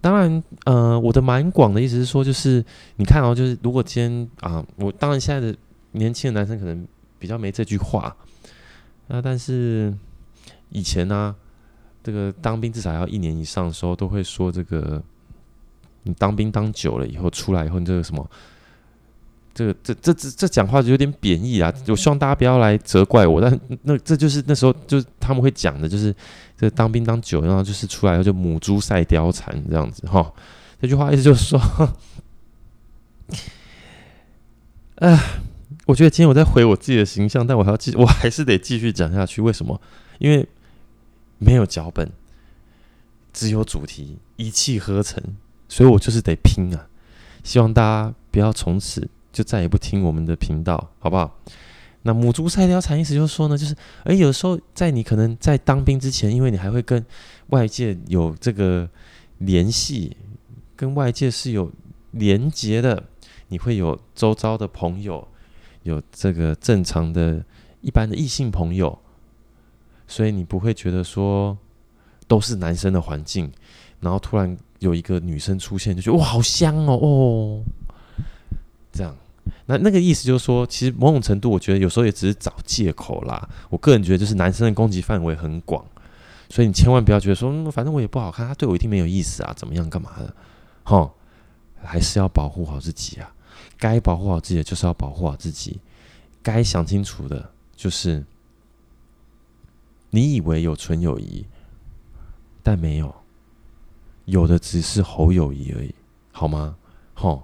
[0.00, 2.64] 当然，呃，我的蛮广的意思是说，就是
[2.96, 5.56] 你看哦，就是如果今天啊，我当然现在的
[5.92, 8.16] 年轻的男生可能比较没这句话，
[9.08, 9.94] 那、但是
[10.70, 11.36] 以前呢、
[12.02, 15.02] 这个当兵至少要一年以上的时候，都会说这个，
[16.04, 18.28] 你当兵当久了以后出来以后，你这个什么？
[19.54, 21.72] 这个这这这这讲话就有点贬义啊！
[21.88, 26.14] 我希望大家不要来责怪我，但那这就是那时候就是他们会讲的，就是
[26.56, 30.32] 这当兵当久，然后就是出来后就母猪赛貂蝉这样子哈。
[30.80, 31.60] 这句话意思就是说，
[34.96, 35.18] 哎，
[35.84, 39.42] 我觉得今天我在毁我自己的形象，但我还要继，我还是得继续讲下去。
[39.42, 39.80] 为什么？
[40.18, 40.48] 因为
[41.38, 42.10] 没有脚本，
[43.32, 45.22] 只有主题，一气呵成，
[45.68, 46.86] 所以我就是得拼啊！
[47.44, 49.08] 希望大家不要从此。
[49.32, 51.38] 就再也不听我们的频道，好不好？
[52.04, 57.04] 那母猪赛貂蝉意思就是说呢，就是哎，有时候在你可能在当兵之前，因为你还会跟
[57.50, 58.88] 外界有这个
[59.38, 60.16] 联系，
[60.74, 61.70] 跟外界是有
[62.10, 63.00] 连结的，
[63.46, 65.28] 你会有周遭的朋友，
[65.84, 67.40] 有这个正常的
[67.80, 68.98] 一般的异性朋友，
[70.08, 71.56] 所以你不会觉得说
[72.26, 73.48] 都是男生的环境，
[74.00, 77.62] 然后突然有一个女生出现，就觉得哇，好香哦哦，
[78.92, 79.16] 这样。
[79.66, 83.48] 那那个意思就是说，其实某种程度，我觉得有时候也只是找借口啦。
[83.70, 85.84] 我个人觉得，就是男生的攻击范围很广，
[86.48, 90.34] 所以你千万不要觉得说，反正我也不好看，他对我一定没有意思啊，怎么样，干嘛的？
[90.84, 91.10] 齁，
[91.82, 93.32] 还是要保护好自己啊。
[93.78, 95.80] 该保护好自己的就是要保护好自己，
[96.42, 98.24] 该想清楚的就是，
[100.10, 101.44] 你以为有纯友谊，
[102.62, 103.14] 但没有，
[104.26, 105.94] 有的只是猴友谊而已，
[106.30, 106.76] 好吗？
[107.16, 107.42] 齁。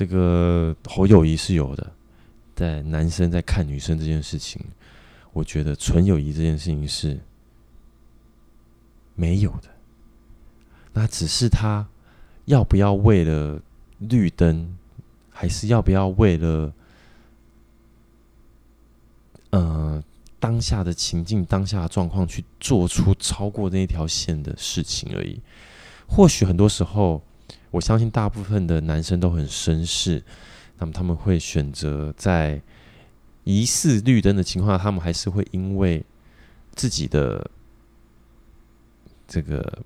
[0.00, 1.92] 这个好友谊是有的，
[2.56, 4.58] 在男生在看女生这件事情，
[5.34, 7.20] 我觉得纯友谊这件事情是
[9.14, 9.68] 没有的。
[10.94, 11.86] 那只是他
[12.46, 13.60] 要不要为了
[13.98, 14.74] 绿灯，
[15.28, 16.72] 还是要不要为了
[19.50, 20.02] 呃
[20.38, 25.38] 当下的情境、当下的状况去做出超过那条线的事情而已。
[26.08, 27.22] 或许很多时候。
[27.70, 30.22] 我相信大部分的男生都很绅士，
[30.78, 32.60] 那么他们会选择在
[33.44, 36.04] 疑似绿灯的情况下，他们还是会因为
[36.74, 37.48] 自己的
[39.28, 39.82] 这个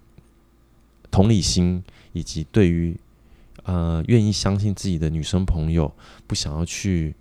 [1.11, 2.99] 同理心，以及对于
[3.65, 5.95] 呃愿意相信自己的女生朋友，
[6.27, 7.15] 不想要去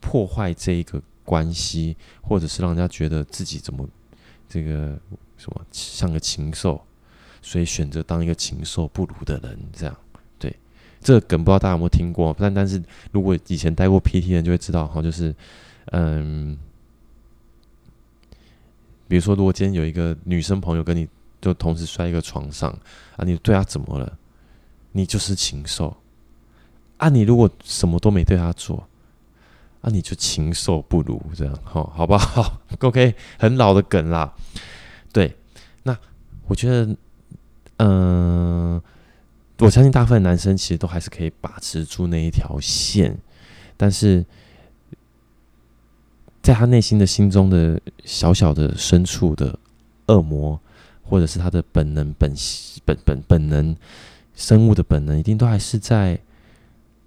[0.00, 3.88] 破坏这一个关系，或者是让人家觉得自己怎么
[4.48, 4.98] 这个
[5.36, 6.84] 什么像个禽兽。
[7.42, 9.94] 所以选择当一个禽兽不如的人，这样
[10.38, 10.54] 对
[11.00, 12.34] 这个梗不知道大家有没有听过？
[12.38, 15.34] 但但是如果以前待过 PT 的人就会知道哈，就是
[15.86, 16.56] 嗯，
[19.08, 21.08] 比如说如果今天有一个女生朋友跟你
[21.40, 22.70] 就同时摔一个床上
[23.16, 24.16] 啊，你对她怎么了？
[24.92, 25.96] 你就是禽兽
[26.98, 27.08] 啊！
[27.08, 28.86] 你如果什么都没对她做
[29.80, 32.60] 啊，你就禽兽不如这样哈，好不好？
[32.78, 34.32] OK，很老的梗啦。
[35.12, 35.36] 对，
[35.82, 35.98] 那
[36.46, 36.96] 我觉得。
[37.84, 38.80] 嗯，
[39.58, 43.18] 我相信大部分男生其实都还是可以把持住那一条线，
[43.76, 44.24] 但是
[46.40, 49.58] 在他内心的心中的小小的深处的
[50.06, 50.60] 恶魔，
[51.02, 52.32] 或者是他的本能、本
[52.84, 53.76] 本本本能、
[54.36, 56.20] 生物的本能，一定都还是在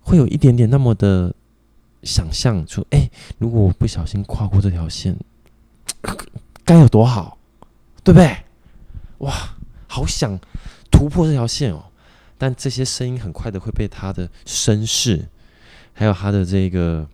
[0.01, 1.33] 会有一点点那么的
[2.03, 5.17] 想象，说：哎，如果我不小心跨过这条线，
[6.65, 7.38] 该有多好，
[8.03, 8.35] 对不对？
[9.19, 9.51] 哇！
[9.88, 10.38] 好想
[10.95, 11.91] 突破这条线哦，
[12.38, 15.27] 但这些声音很快的会被他的绅士，
[15.93, 17.05] 还有他的这个，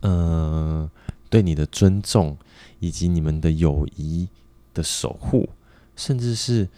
[0.00, 0.90] 呃，
[1.28, 2.36] 对你的尊重，
[2.80, 4.28] 以及你们的友谊
[4.74, 5.48] 的守护，
[5.94, 6.68] 甚至是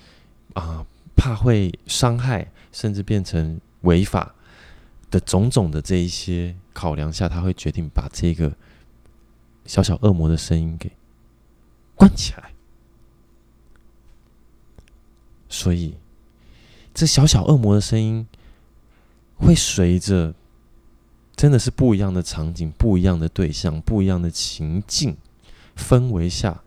[0.52, 0.84] 啊、
[1.16, 4.34] 怕会伤害，甚至变成违法
[5.10, 8.52] 的种种的这一些考量下，他会决定把这个
[9.64, 10.92] 小小恶魔的声音给
[11.94, 12.51] 关起来。
[15.52, 15.94] 所以，
[16.94, 18.26] 这小小恶魔的声音
[19.36, 20.34] 会随着
[21.36, 25.14] 真的是不一样的场景、不一样的对象、不一样的情境
[25.76, 26.58] 氛围下，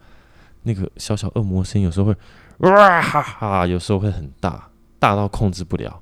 [0.62, 2.16] 那个小小恶魔声音有时候会
[2.60, 4.70] 哇哈哈，有时候会很大，
[5.00, 6.00] 大到控制不了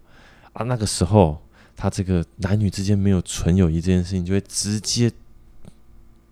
[0.51, 0.65] 啊。
[0.65, 1.41] 那个时候，
[1.77, 5.09] 他这个男女之间没有纯友谊这件事情就会直接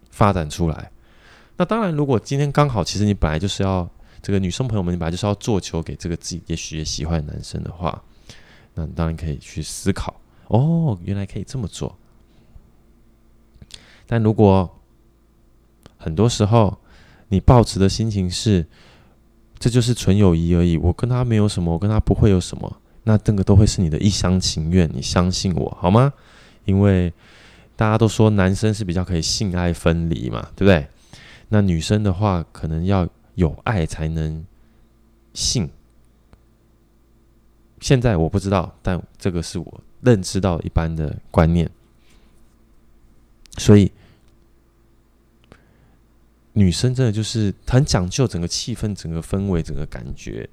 [0.10, 0.92] 发展出来。
[1.56, 3.90] 那当然，如果今天刚好，其实你本来就是要。
[4.22, 8.04] 这个女生朋友们，你本来就是要做球给这个自己也许也喜欢的男生的话，
[8.76, 11.98] 那你当然可以去思考哦，原来可以这么做。
[14.06, 14.70] 但如果
[15.98, 16.78] 很多时候
[17.30, 18.66] 你抱持的心情是，
[19.58, 26.14] 这就是纯友谊而已，我跟他没有什么，我跟他不会有什么，那这个都会是你的一厢情愿，你相信我好吗？
[26.66, 27.12] 因为
[27.76, 30.88] 大家都说男生是比较可以性爱分离嘛，对不对？
[31.50, 33.10] 那女生的话，可能要。
[33.42, 34.46] 有爱才能
[35.34, 35.68] 性。
[37.80, 41.68] 现在我不知道，但这个是我认知到一般的观念。
[43.58, 43.92] 所以，
[46.54, 50.48] 女生真的就是很讲究整个气氛、整个氛围、整个感觉。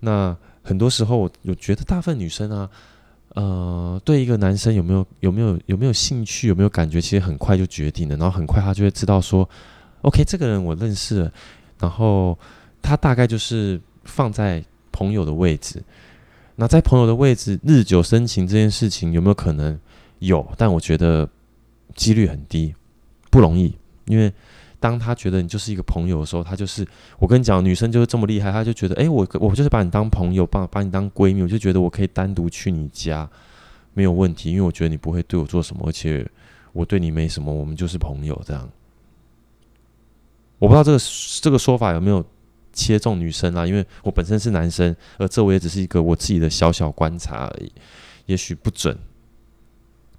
[0.00, 2.70] 那很多时候，我我觉得大部分女生啊，
[3.30, 8.16] 呃，对一个男生有没有有没有有没有兴趣、有没有感觉，其实很快就决定了。
[8.16, 9.48] 然后很快他就会知道说
[10.02, 11.32] ，OK，这个人我认识了。
[11.78, 12.38] 然后
[12.80, 15.82] 他大概就是放在朋友的位置，
[16.54, 19.78] 那在朋友的位置日久生情这件事情有没有可能
[20.20, 20.46] 有？
[20.56, 21.28] 但我觉得
[21.94, 22.74] 几率很低，
[23.30, 23.76] 不容易。
[24.06, 24.32] 因为
[24.78, 26.86] 当他觉得你就是一个朋友的时候，他就是
[27.18, 33.28] 我跟你讲，女生就是这么厉害，他就觉得，哎，我我就是把你当朋友，把把你当闺蜜，我就觉得我可以单独去你家，
[33.94, 36.24] 没有问题，因为我觉得你不会对我做什么，而且
[36.72, 38.68] 我对你没什么，我们就是朋友这样。
[40.58, 40.98] 我不知道这个
[41.40, 42.24] 这个说法有没有
[42.72, 43.66] 切中女生啊？
[43.66, 47.72] 因为我本身是男生，而这我也只是一个我自己的小小观察而已，
[48.26, 48.96] 也许不准。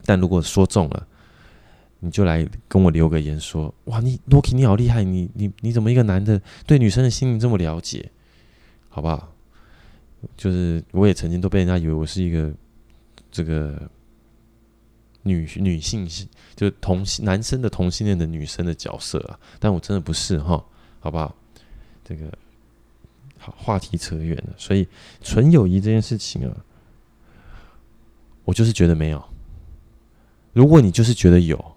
[0.06, 1.08] 但如果说中了，
[2.00, 8.10] 你就来跟我留个言说：“哇，你 Rocky 你好厉害，你你你怎么一个男的对女生的心灵这么了解？
[8.90, 9.34] 好不好？”
[10.38, 12.52] 就是我也曾经都被人家以为我是一个
[13.32, 13.90] 这个
[15.28, 20.64] 女女性性，就是同性男生的同性恋的女生的角色啊，但我真的不是哈，
[21.00, 21.36] 好不好？
[22.04, 22.32] 这个
[23.38, 24.88] 好话题扯远了，所以
[25.22, 26.56] 纯友谊这件事情啊，
[28.46, 29.24] 我就是觉得没有。
[30.54, 31.76] 如果你就是觉得有，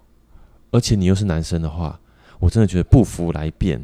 [0.71, 1.99] 而且你又是男生的话，
[2.39, 3.79] 我真的觉得不服来辩。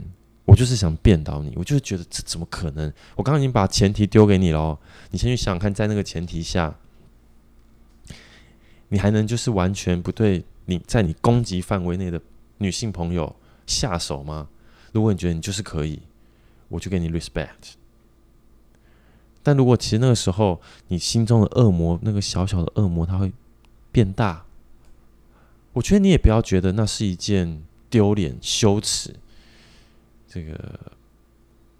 [0.45, 2.91] 我就是想辩倒你，我就是觉得这怎么可能？
[3.17, 4.79] 我刚刚已经把前提丢给你了，
[5.11, 6.73] 你先去想想看，在那个前提下，
[8.89, 12.21] 你还能就是完全不对你在你攻击范围内的
[12.59, 13.35] 女性朋友
[13.65, 14.47] 下手吗？
[14.93, 16.01] 如果你觉得你就是可以，
[16.69, 17.73] 我就给你 respect。
[19.43, 23.31] 但如果其实那个时候你心中的恶魔，那个小小的恶魔，它会
[23.91, 24.45] 变大。
[25.73, 29.15] 我觉得你也不要觉得那是一件丢脸、羞耻、
[30.27, 30.79] 这个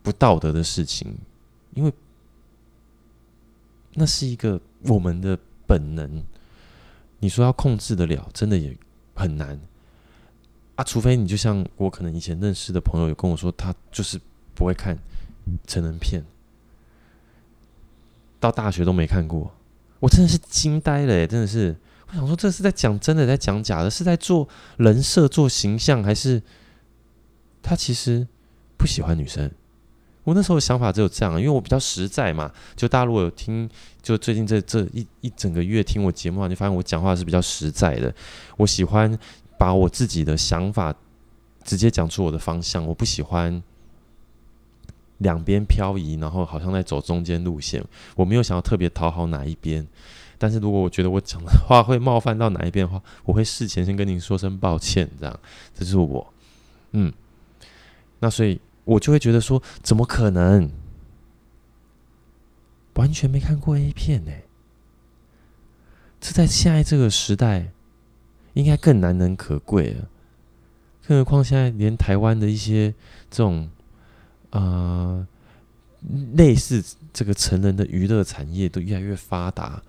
[0.04, 1.18] 不道德的事情，
[1.74, 1.92] 因为
[3.94, 6.24] 那是一个我们的本能。
[7.20, 8.78] 你说要控制得了，真的也
[9.16, 9.60] 很难
[10.76, 10.84] 啊！
[10.84, 14.20] 除非你就像我可能以前认识的朋友有跟我说，他就是
[14.54, 14.98] 不会看
[15.66, 16.24] 成人片，
[18.40, 19.52] 到大学都没看过，
[20.00, 21.76] 我真的是惊呆了，真的是。
[22.10, 24.48] 我想说，这是在讲真的，在讲假的，是在做
[24.78, 26.42] 人设、做形象，还是
[27.62, 28.26] 他其实
[28.78, 29.52] 不喜欢女生？
[30.28, 32.52] 我那时候想法只有这样，因为我比较实在嘛。
[32.76, 33.68] 就大家如果有听，
[34.02, 38.14] 就最近这这一一整个月听我节目啊，你发现我讲话是比较实在的。
[38.58, 39.18] 我喜欢
[39.58, 40.94] 把我自己的想法
[41.64, 43.64] 直接讲出我的方向，我不喜欢
[45.20, 47.82] 两边漂移，然后好像在走中间路线。
[48.18, 49.88] 我没有想要特别讨好哪一边。
[50.38, 55.40] 但是如果我觉得我讲的话会冒犯到哪一边的话，我会事前先跟您说声抱歉，这样，
[55.74, 56.34] 这是我，
[56.92, 57.14] 嗯，
[58.20, 60.72] 那所以我就会觉得说，怎么可能
[62.96, 64.32] 完全没看过 A 片呢？
[66.20, 67.72] 这在现在这个时代
[68.54, 70.10] 应该更难能可贵了，
[71.06, 72.94] 更何况现在连台湾的一些
[73.30, 73.70] 这种
[74.50, 75.28] 呃
[76.34, 76.84] 类似
[77.14, 79.84] 这个成人的娱乐产业都越来越发达。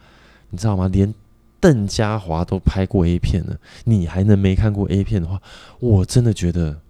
[0.50, 0.88] 你知道吗？
[0.88, 1.14] 连
[1.60, 5.40] 邓家华都拍过 A 片了，你还能没看过 A 片的话，
[5.80, 6.80] 我真的觉得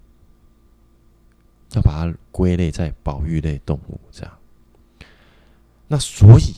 [1.73, 4.33] 要把它归类在保育类动物这样。
[5.89, 6.55] 那所以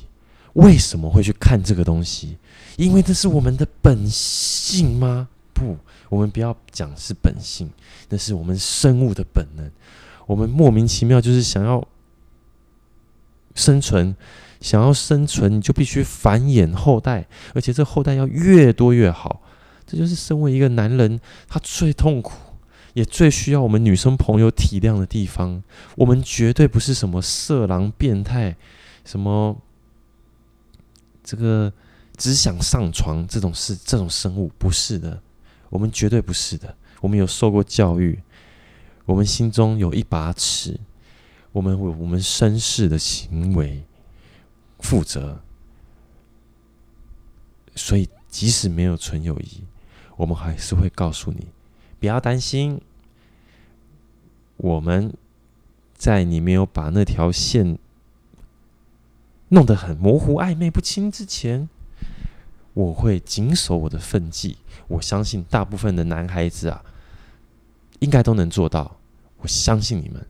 [0.54, 2.36] 为什么会去看这个东西？
[2.76, 5.28] 因为这是我们的本性吗？
[5.52, 5.76] 不，
[6.08, 7.70] 我们不要讲是本性，
[8.08, 9.70] 那是我们生物的本能。
[10.26, 11.86] 我们莫名其妙就是想要
[13.54, 14.16] 生存。
[14.60, 19.40] 想要生存，你就必须繁衍后代，而且这后代要越多越好。
[19.86, 22.34] 这就是身为一个男人，他最痛苦，
[22.94, 25.62] 也最需要我们女生朋友体谅的地方。
[25.96, 28.56] 我们绝对不是什么色狼、变态，
[29.04, 29.60] 什么
[31.22, 31.72] 这个
[32.16, 35.22] 只想上床这种事，这种生物不是的。
[35.68, 36.76] 我们绝对不是的。
[37.00, 38.20] 我们有受过教育，
[39.06, 40.78] 我们心中有一把尺，
[41.52, 43.84] 我们为我们绅士的行为。
[44.82, 45.42] 负责，
[47.76, 49.62] 所以即使没有纯友谊，
[50.16, 51.48] 我们还是会告诉你，
[52.00, 52.80] 不要担心。
[54.56, 55.14] 我们
[55.94, 57.78] 在你没有把那条线
[59.50, 61.68] 弄得很模糊、暧昧不清之前，
[62.74, 64.56] 我会谨守我的分际。
[64.88, 66.84] 我相信大部分的男孩子啊，
[68.00, 68.96] 应该都能做到。
[69.38, 70.26] 我相信你们，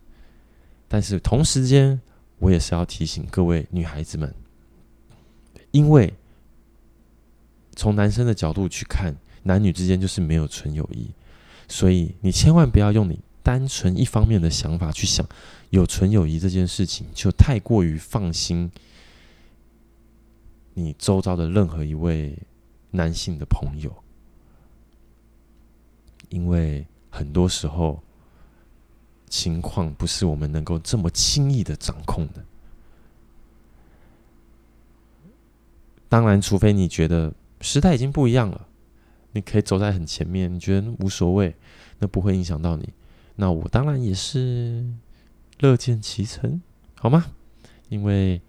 [0.87, 2.01] 但是同时间。
[2.41, 4.35] 我也是要提醒各位女孩子们，
[5.73, 6.11] 因为
[7.77, 11.11] 从男生的角度去看，男女之间就是没有纯友谊，
[11.71, 15.27] 所以你千万不要用你单纯一方面的想法去想
[15.71, 18.71] 有纯友谊这件事情，就太过于放心
[20.75, 22.37] 你周遭的任何一位
[22.91, 23.91] 男性的朋友，
[26.29, 28.03] 因为很多时候。
[29.33, 32.45] 情况不是我们能够这么轻易的掌控的。
[36.09, 38.67] 当然，除非你觉得时代已经不一样了，
[39.33, 41.55] 你可以走在很前面，你觉得无所谓，
[41.99, 42.89] 那不会影响到你。
[43.37, 44.85] 那我当然也是
[45.61, 46.61] 乐见其成，
[46.95, 47.33] 好吗？
[47.89, 48.41] 因为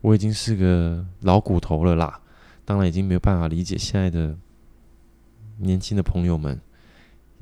[0.00, 2.20] 我已经是个老骨头了啦，
[2.64, 4.36] 当然已经没有办法理解现在的
[5.58, 6.60] 年轻的朋友们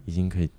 [0.05, 0.51] 已经可以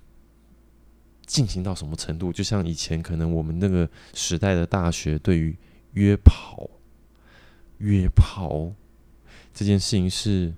[1.24, 2.32] 进行到什么程度。
[2.32, 5.56] 就像以前可能我们那个时代的大学，对于
[5.92, 6.68] 约跑、
[7.78, 8.72] 约炮
[9.54, 10.52] 这件事情是。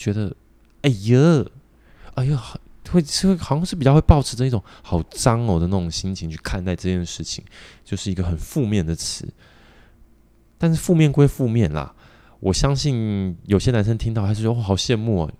[0.00, 0.34] 觉得，
[0.80, 1.44] 哎呀，
[2.14, 2.42] 哎呀，
[2.90, 7.44] 会是好像是比较会抱持着一种好脏哦的那种心情去看待这件事情，
[7.84, 9.28] 就是一个很负面的词。
[10.56, 11.94] 但是负面归负面啦，
[12.40, 15.32] 我相信有些男生听到还是说好羡慕哦，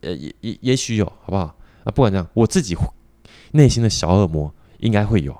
[0.00, 1.54] 呃，也也也许有，好不好？
[1.84, 2.74] 啊，不管怎样，我自己
[3.52, 5.36] 内心的小恶魔应该会有，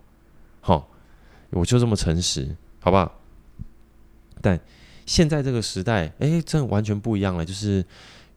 [0.61, 0.87] 好，
[1.51, 3.11] 我就这么诚实，好不好？
[4.43, 4.61] 但
[5.07, 7.83] 现在这个时代，哎，真的完全不一样了，就是。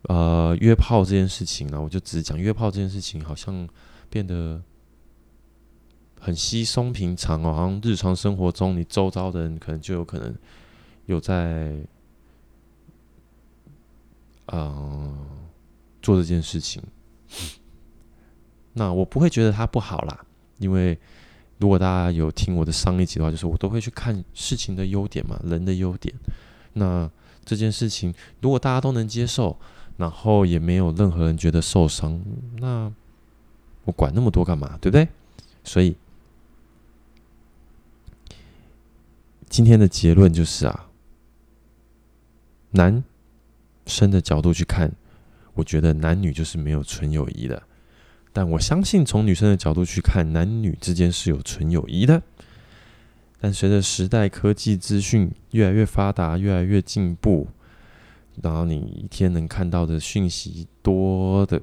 [0.10, 3.70] 呃，约炮这件事情呢，我就只讲约炮这件事情，好像
[4.10, 4.60] 变得
[6.20, 10.36] 很稀松平常哦，好像日常生活中你周遭的人可能就有可能
[11.06, 11.76] 有在，
[14.48, 15.16] 嗯、
[16.02, 16.82] 做这件事情。
[18.74, 20.26] 那我不会觉得它不好啦，
[20.58, 21.00] 因为
[21.60, 26.12] 如果大家有听我的上一集的话，就是我都会去看事情的优点嘛，人的优点。
[26.74, 27.08] 那
[27.46, 29.56] 这件事情如果大家都能接受。
[29.98, 32.22] 然后也没有任何人觉得受伤，
[32.58, 32.92] 那
[33.86, 34.78] 我管那么多干嘛？
[34.82, 35.08] 对不对？
[35.64, 35.96] 所以
[39.48, 40.90] 今天的结论就是啊，
[42.72, 43.04] 男
[43.86, 44.92] 生的角度去看，
[45.54, 47.62] 我觉得男女就是没有纯友谊的。
[48.34, 52.24] 但我相信从女生的角度去看，男女之间是有纯友谊的。
[53.40, 57.48] 但随着时代科技资讯越来越发达，越来越进步。
[58.42, 61.62] 然后你一天能看到的讯息多的，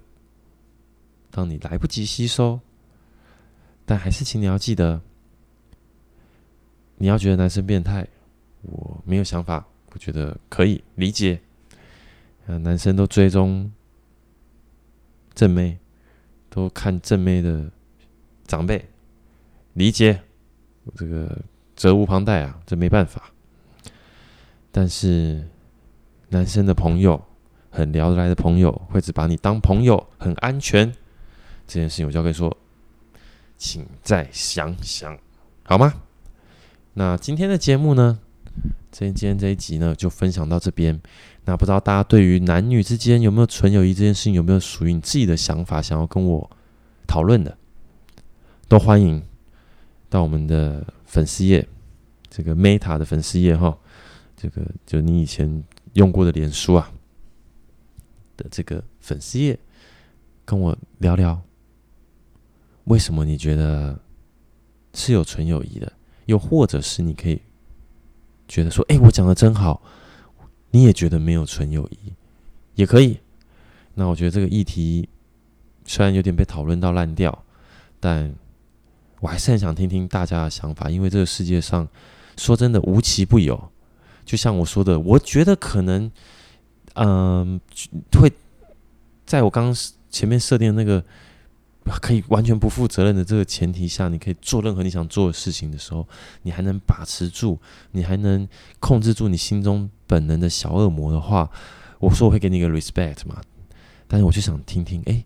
[1.31, 2.61] 当你来不及吸收，
[3.87, 5.01] 但还是请你要记得，
[6.97, 8.07] 你要觉得男生变态，
[8.63, 11.41] 我没有想法，我觉得可以理解。
[12.47, 13.73] 男生都追踪
[15.35, 15.79] 正妹，
[16.51, 17.71] 都看正妹的
[18.47, 18.87] 长辈，
[19.73, 20.23] 理解，
[20.95, 21.41] 这个
[21.75, 23.31] 责无旁贷啊，这没办法。
[24.71, 25.49] 但是。
[26.31, 27.23] 男生的朋友，
[27.71, 30.93] 很聊得来的朋友，会只把你当朋友，很安全。
[31.67, 32.55] 这件事情我就可以说，
[33.57, 35.19] 请再想想，
[35.65, 35.95] 好吗？
[36.95, 38.19] 那今天的节目呢，
[38.91, 41.01] 今天这一集呢，就分享到这边。
[41.47, 46.51] 那不知道大家对于男女之间有没有纯友谊这件事情，有没有属于你自己的想法，想要跟我
[47.07, 47.57] 讨论的，
[48.69, 49.23] 都欢迎
[50.11, 51.67] 到我们的粉丝页，
[52.29, 53.79] 这个 Meta 的粉丝页哈，
[54.37, 55.65] 这个就你以前。
[55.99, 56.93] 用过的脸书啊
[58.37, 59.59] 的这个粉丝页，
[60.45, 61.43] 跟我聊聊，
[62.85, 63.99] 为什么你觉得
[64.95, 65.93] 是有纯友谊的？
[66.27, 67.43] 又或者是你可以
[68.47, 69.83] 觉得说，哎，我讲的真好，
[70.71, 72.13] 你也觉得没有纯友谊，
[72.77, 73.19] 也可以。
[73.95, 75.09] 那我觉得这个议题
[75.85, 77.45] 虽然有点被讨论到烂掉，
[77.99, 78.33] 但
[79.19, 81.89] 我还是很想听听大家的想法，因为这个世界上
[82.37, 83.73] 说真的无奇不有。
[84.29, 86.13] 就像我说的，我觉得可能，
[86.97, 87.59] 嗯、
[88.13, 88.31] 会
[89.25, 89.75] 在我刚刚
[90.11, 91.03] 前面设定的那个
[92.03, 96.07] 可以完全不负责任的这个前提下，你可以做任何你想做的事情的时候，
[96.43, 97.59] 你还能把持住，
[97.93, 98.47] 你还能
[98.81, 101.51] 控制住你心中本能的小恶魔的话，
[101.99, 103.41] 我说我会给你一个 respect 嘛。
[104.07, 105.25] 但是我就想听听，哎，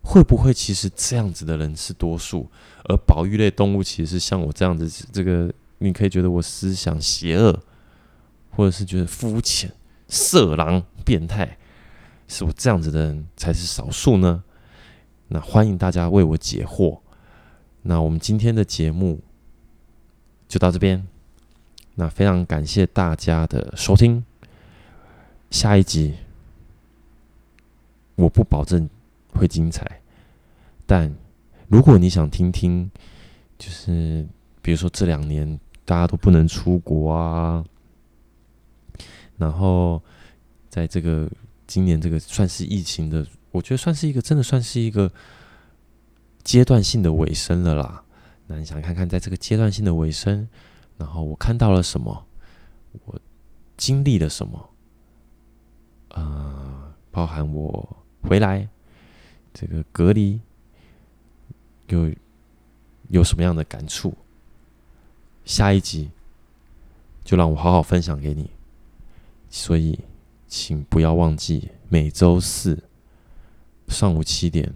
[0.00, 2.48] 会不会其实这样子的人是多数，
[2.84, 7.62] 而保育类动物其实是像我这样子，这个你可以觉得我思想邪恶。
[8.50, 9.72] 或者是觉得肤浅、
[10.08, 11.56] 色狼、变态，
[12.28, 14.44] 是我这样子的人才是少数呢？
[15.28, 16.98] 那欢迎大家为我解惑。
[17.82, 19.20] 那我们今天的节目
[20.48, 21.06] 就到这边。
[21.94, 24.24] 那非常感谢大家的收听。
[25.50, 26.14] 下一集
[28.14, 28.88] 我不保证
[29.32, 30.00] 会精彩，
[30.86, 31.14] 但
[31.68, 32.90] 如果你想听听，
[33.58, 34.26] 就是
[34.62, 37.64] 比如说这两年大家都不能出国啊。
[39.40, 40.02] 然后，
[40.68, 41.26] 在这个
[41.66, 45.10] 今年这个算是疫情的，我觉得算是一个真的算是一个
[46.44, 48.04] 阶段性的尾声了啦。
[48.46, 50.46] 那你想看看，在这个阶段性的尾声，
[50.98, 52.26] 然后我看到了什么，
[53.06, 53.18] 我
[53.78, 54.70] 经历了什么，
[56.10, 58.68] 呃，包含我回来
[59.54, 60.38] 这个隔离，
[61.88, 62.12] 有
[63.08, 64.14] 有什么样的感触？
[65.46, 66.10] 下一集
[67.24, 68.50] 就让我好好分享给你。
[69.52, 69.98] 所以，
[70.46, 72.84] 请不要忘记每周四
[73.88, 74.72] 上午七点，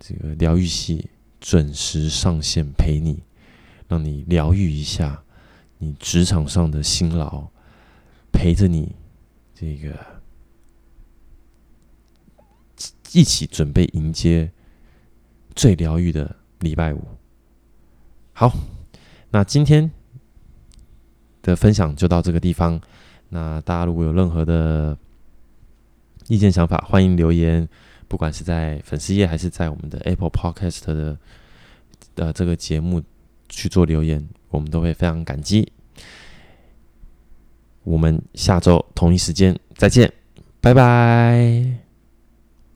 [0.00, 1.08] 这个疗愈系
[1.40, 3.22] 准时上线陪你，
[3.86, 5.22] 让你疗愈一下
[5.78, 7.48] 你职场上的辛劳，
[8.32, 8.96] 陪着你
[9.54, 9.96] 这个
[13.12, 14.50] 一起准备迎接
[15.54, 17.00] 最疗愈的礼拜五。
[18.32, 18.52] 好，
[19.30, 19.88] 那今天
[21.42, 22.80] 的分享就到这个地方。
[23.34, 24.94] 那大家如果有任何的
[26.28, 27.66] 意见想法，欢迎留言，
[28.06, 31.16] 不管是在粉丝页还是在我们的 Apple Podcast 的
[32.14, 33.02] 的这个节目
[33.48, 35.72] 去做留言，我们都会非常感激。
[37.84, 40.12] 我们下周同一时间再见，
[40.60, 41.81] 拜拜。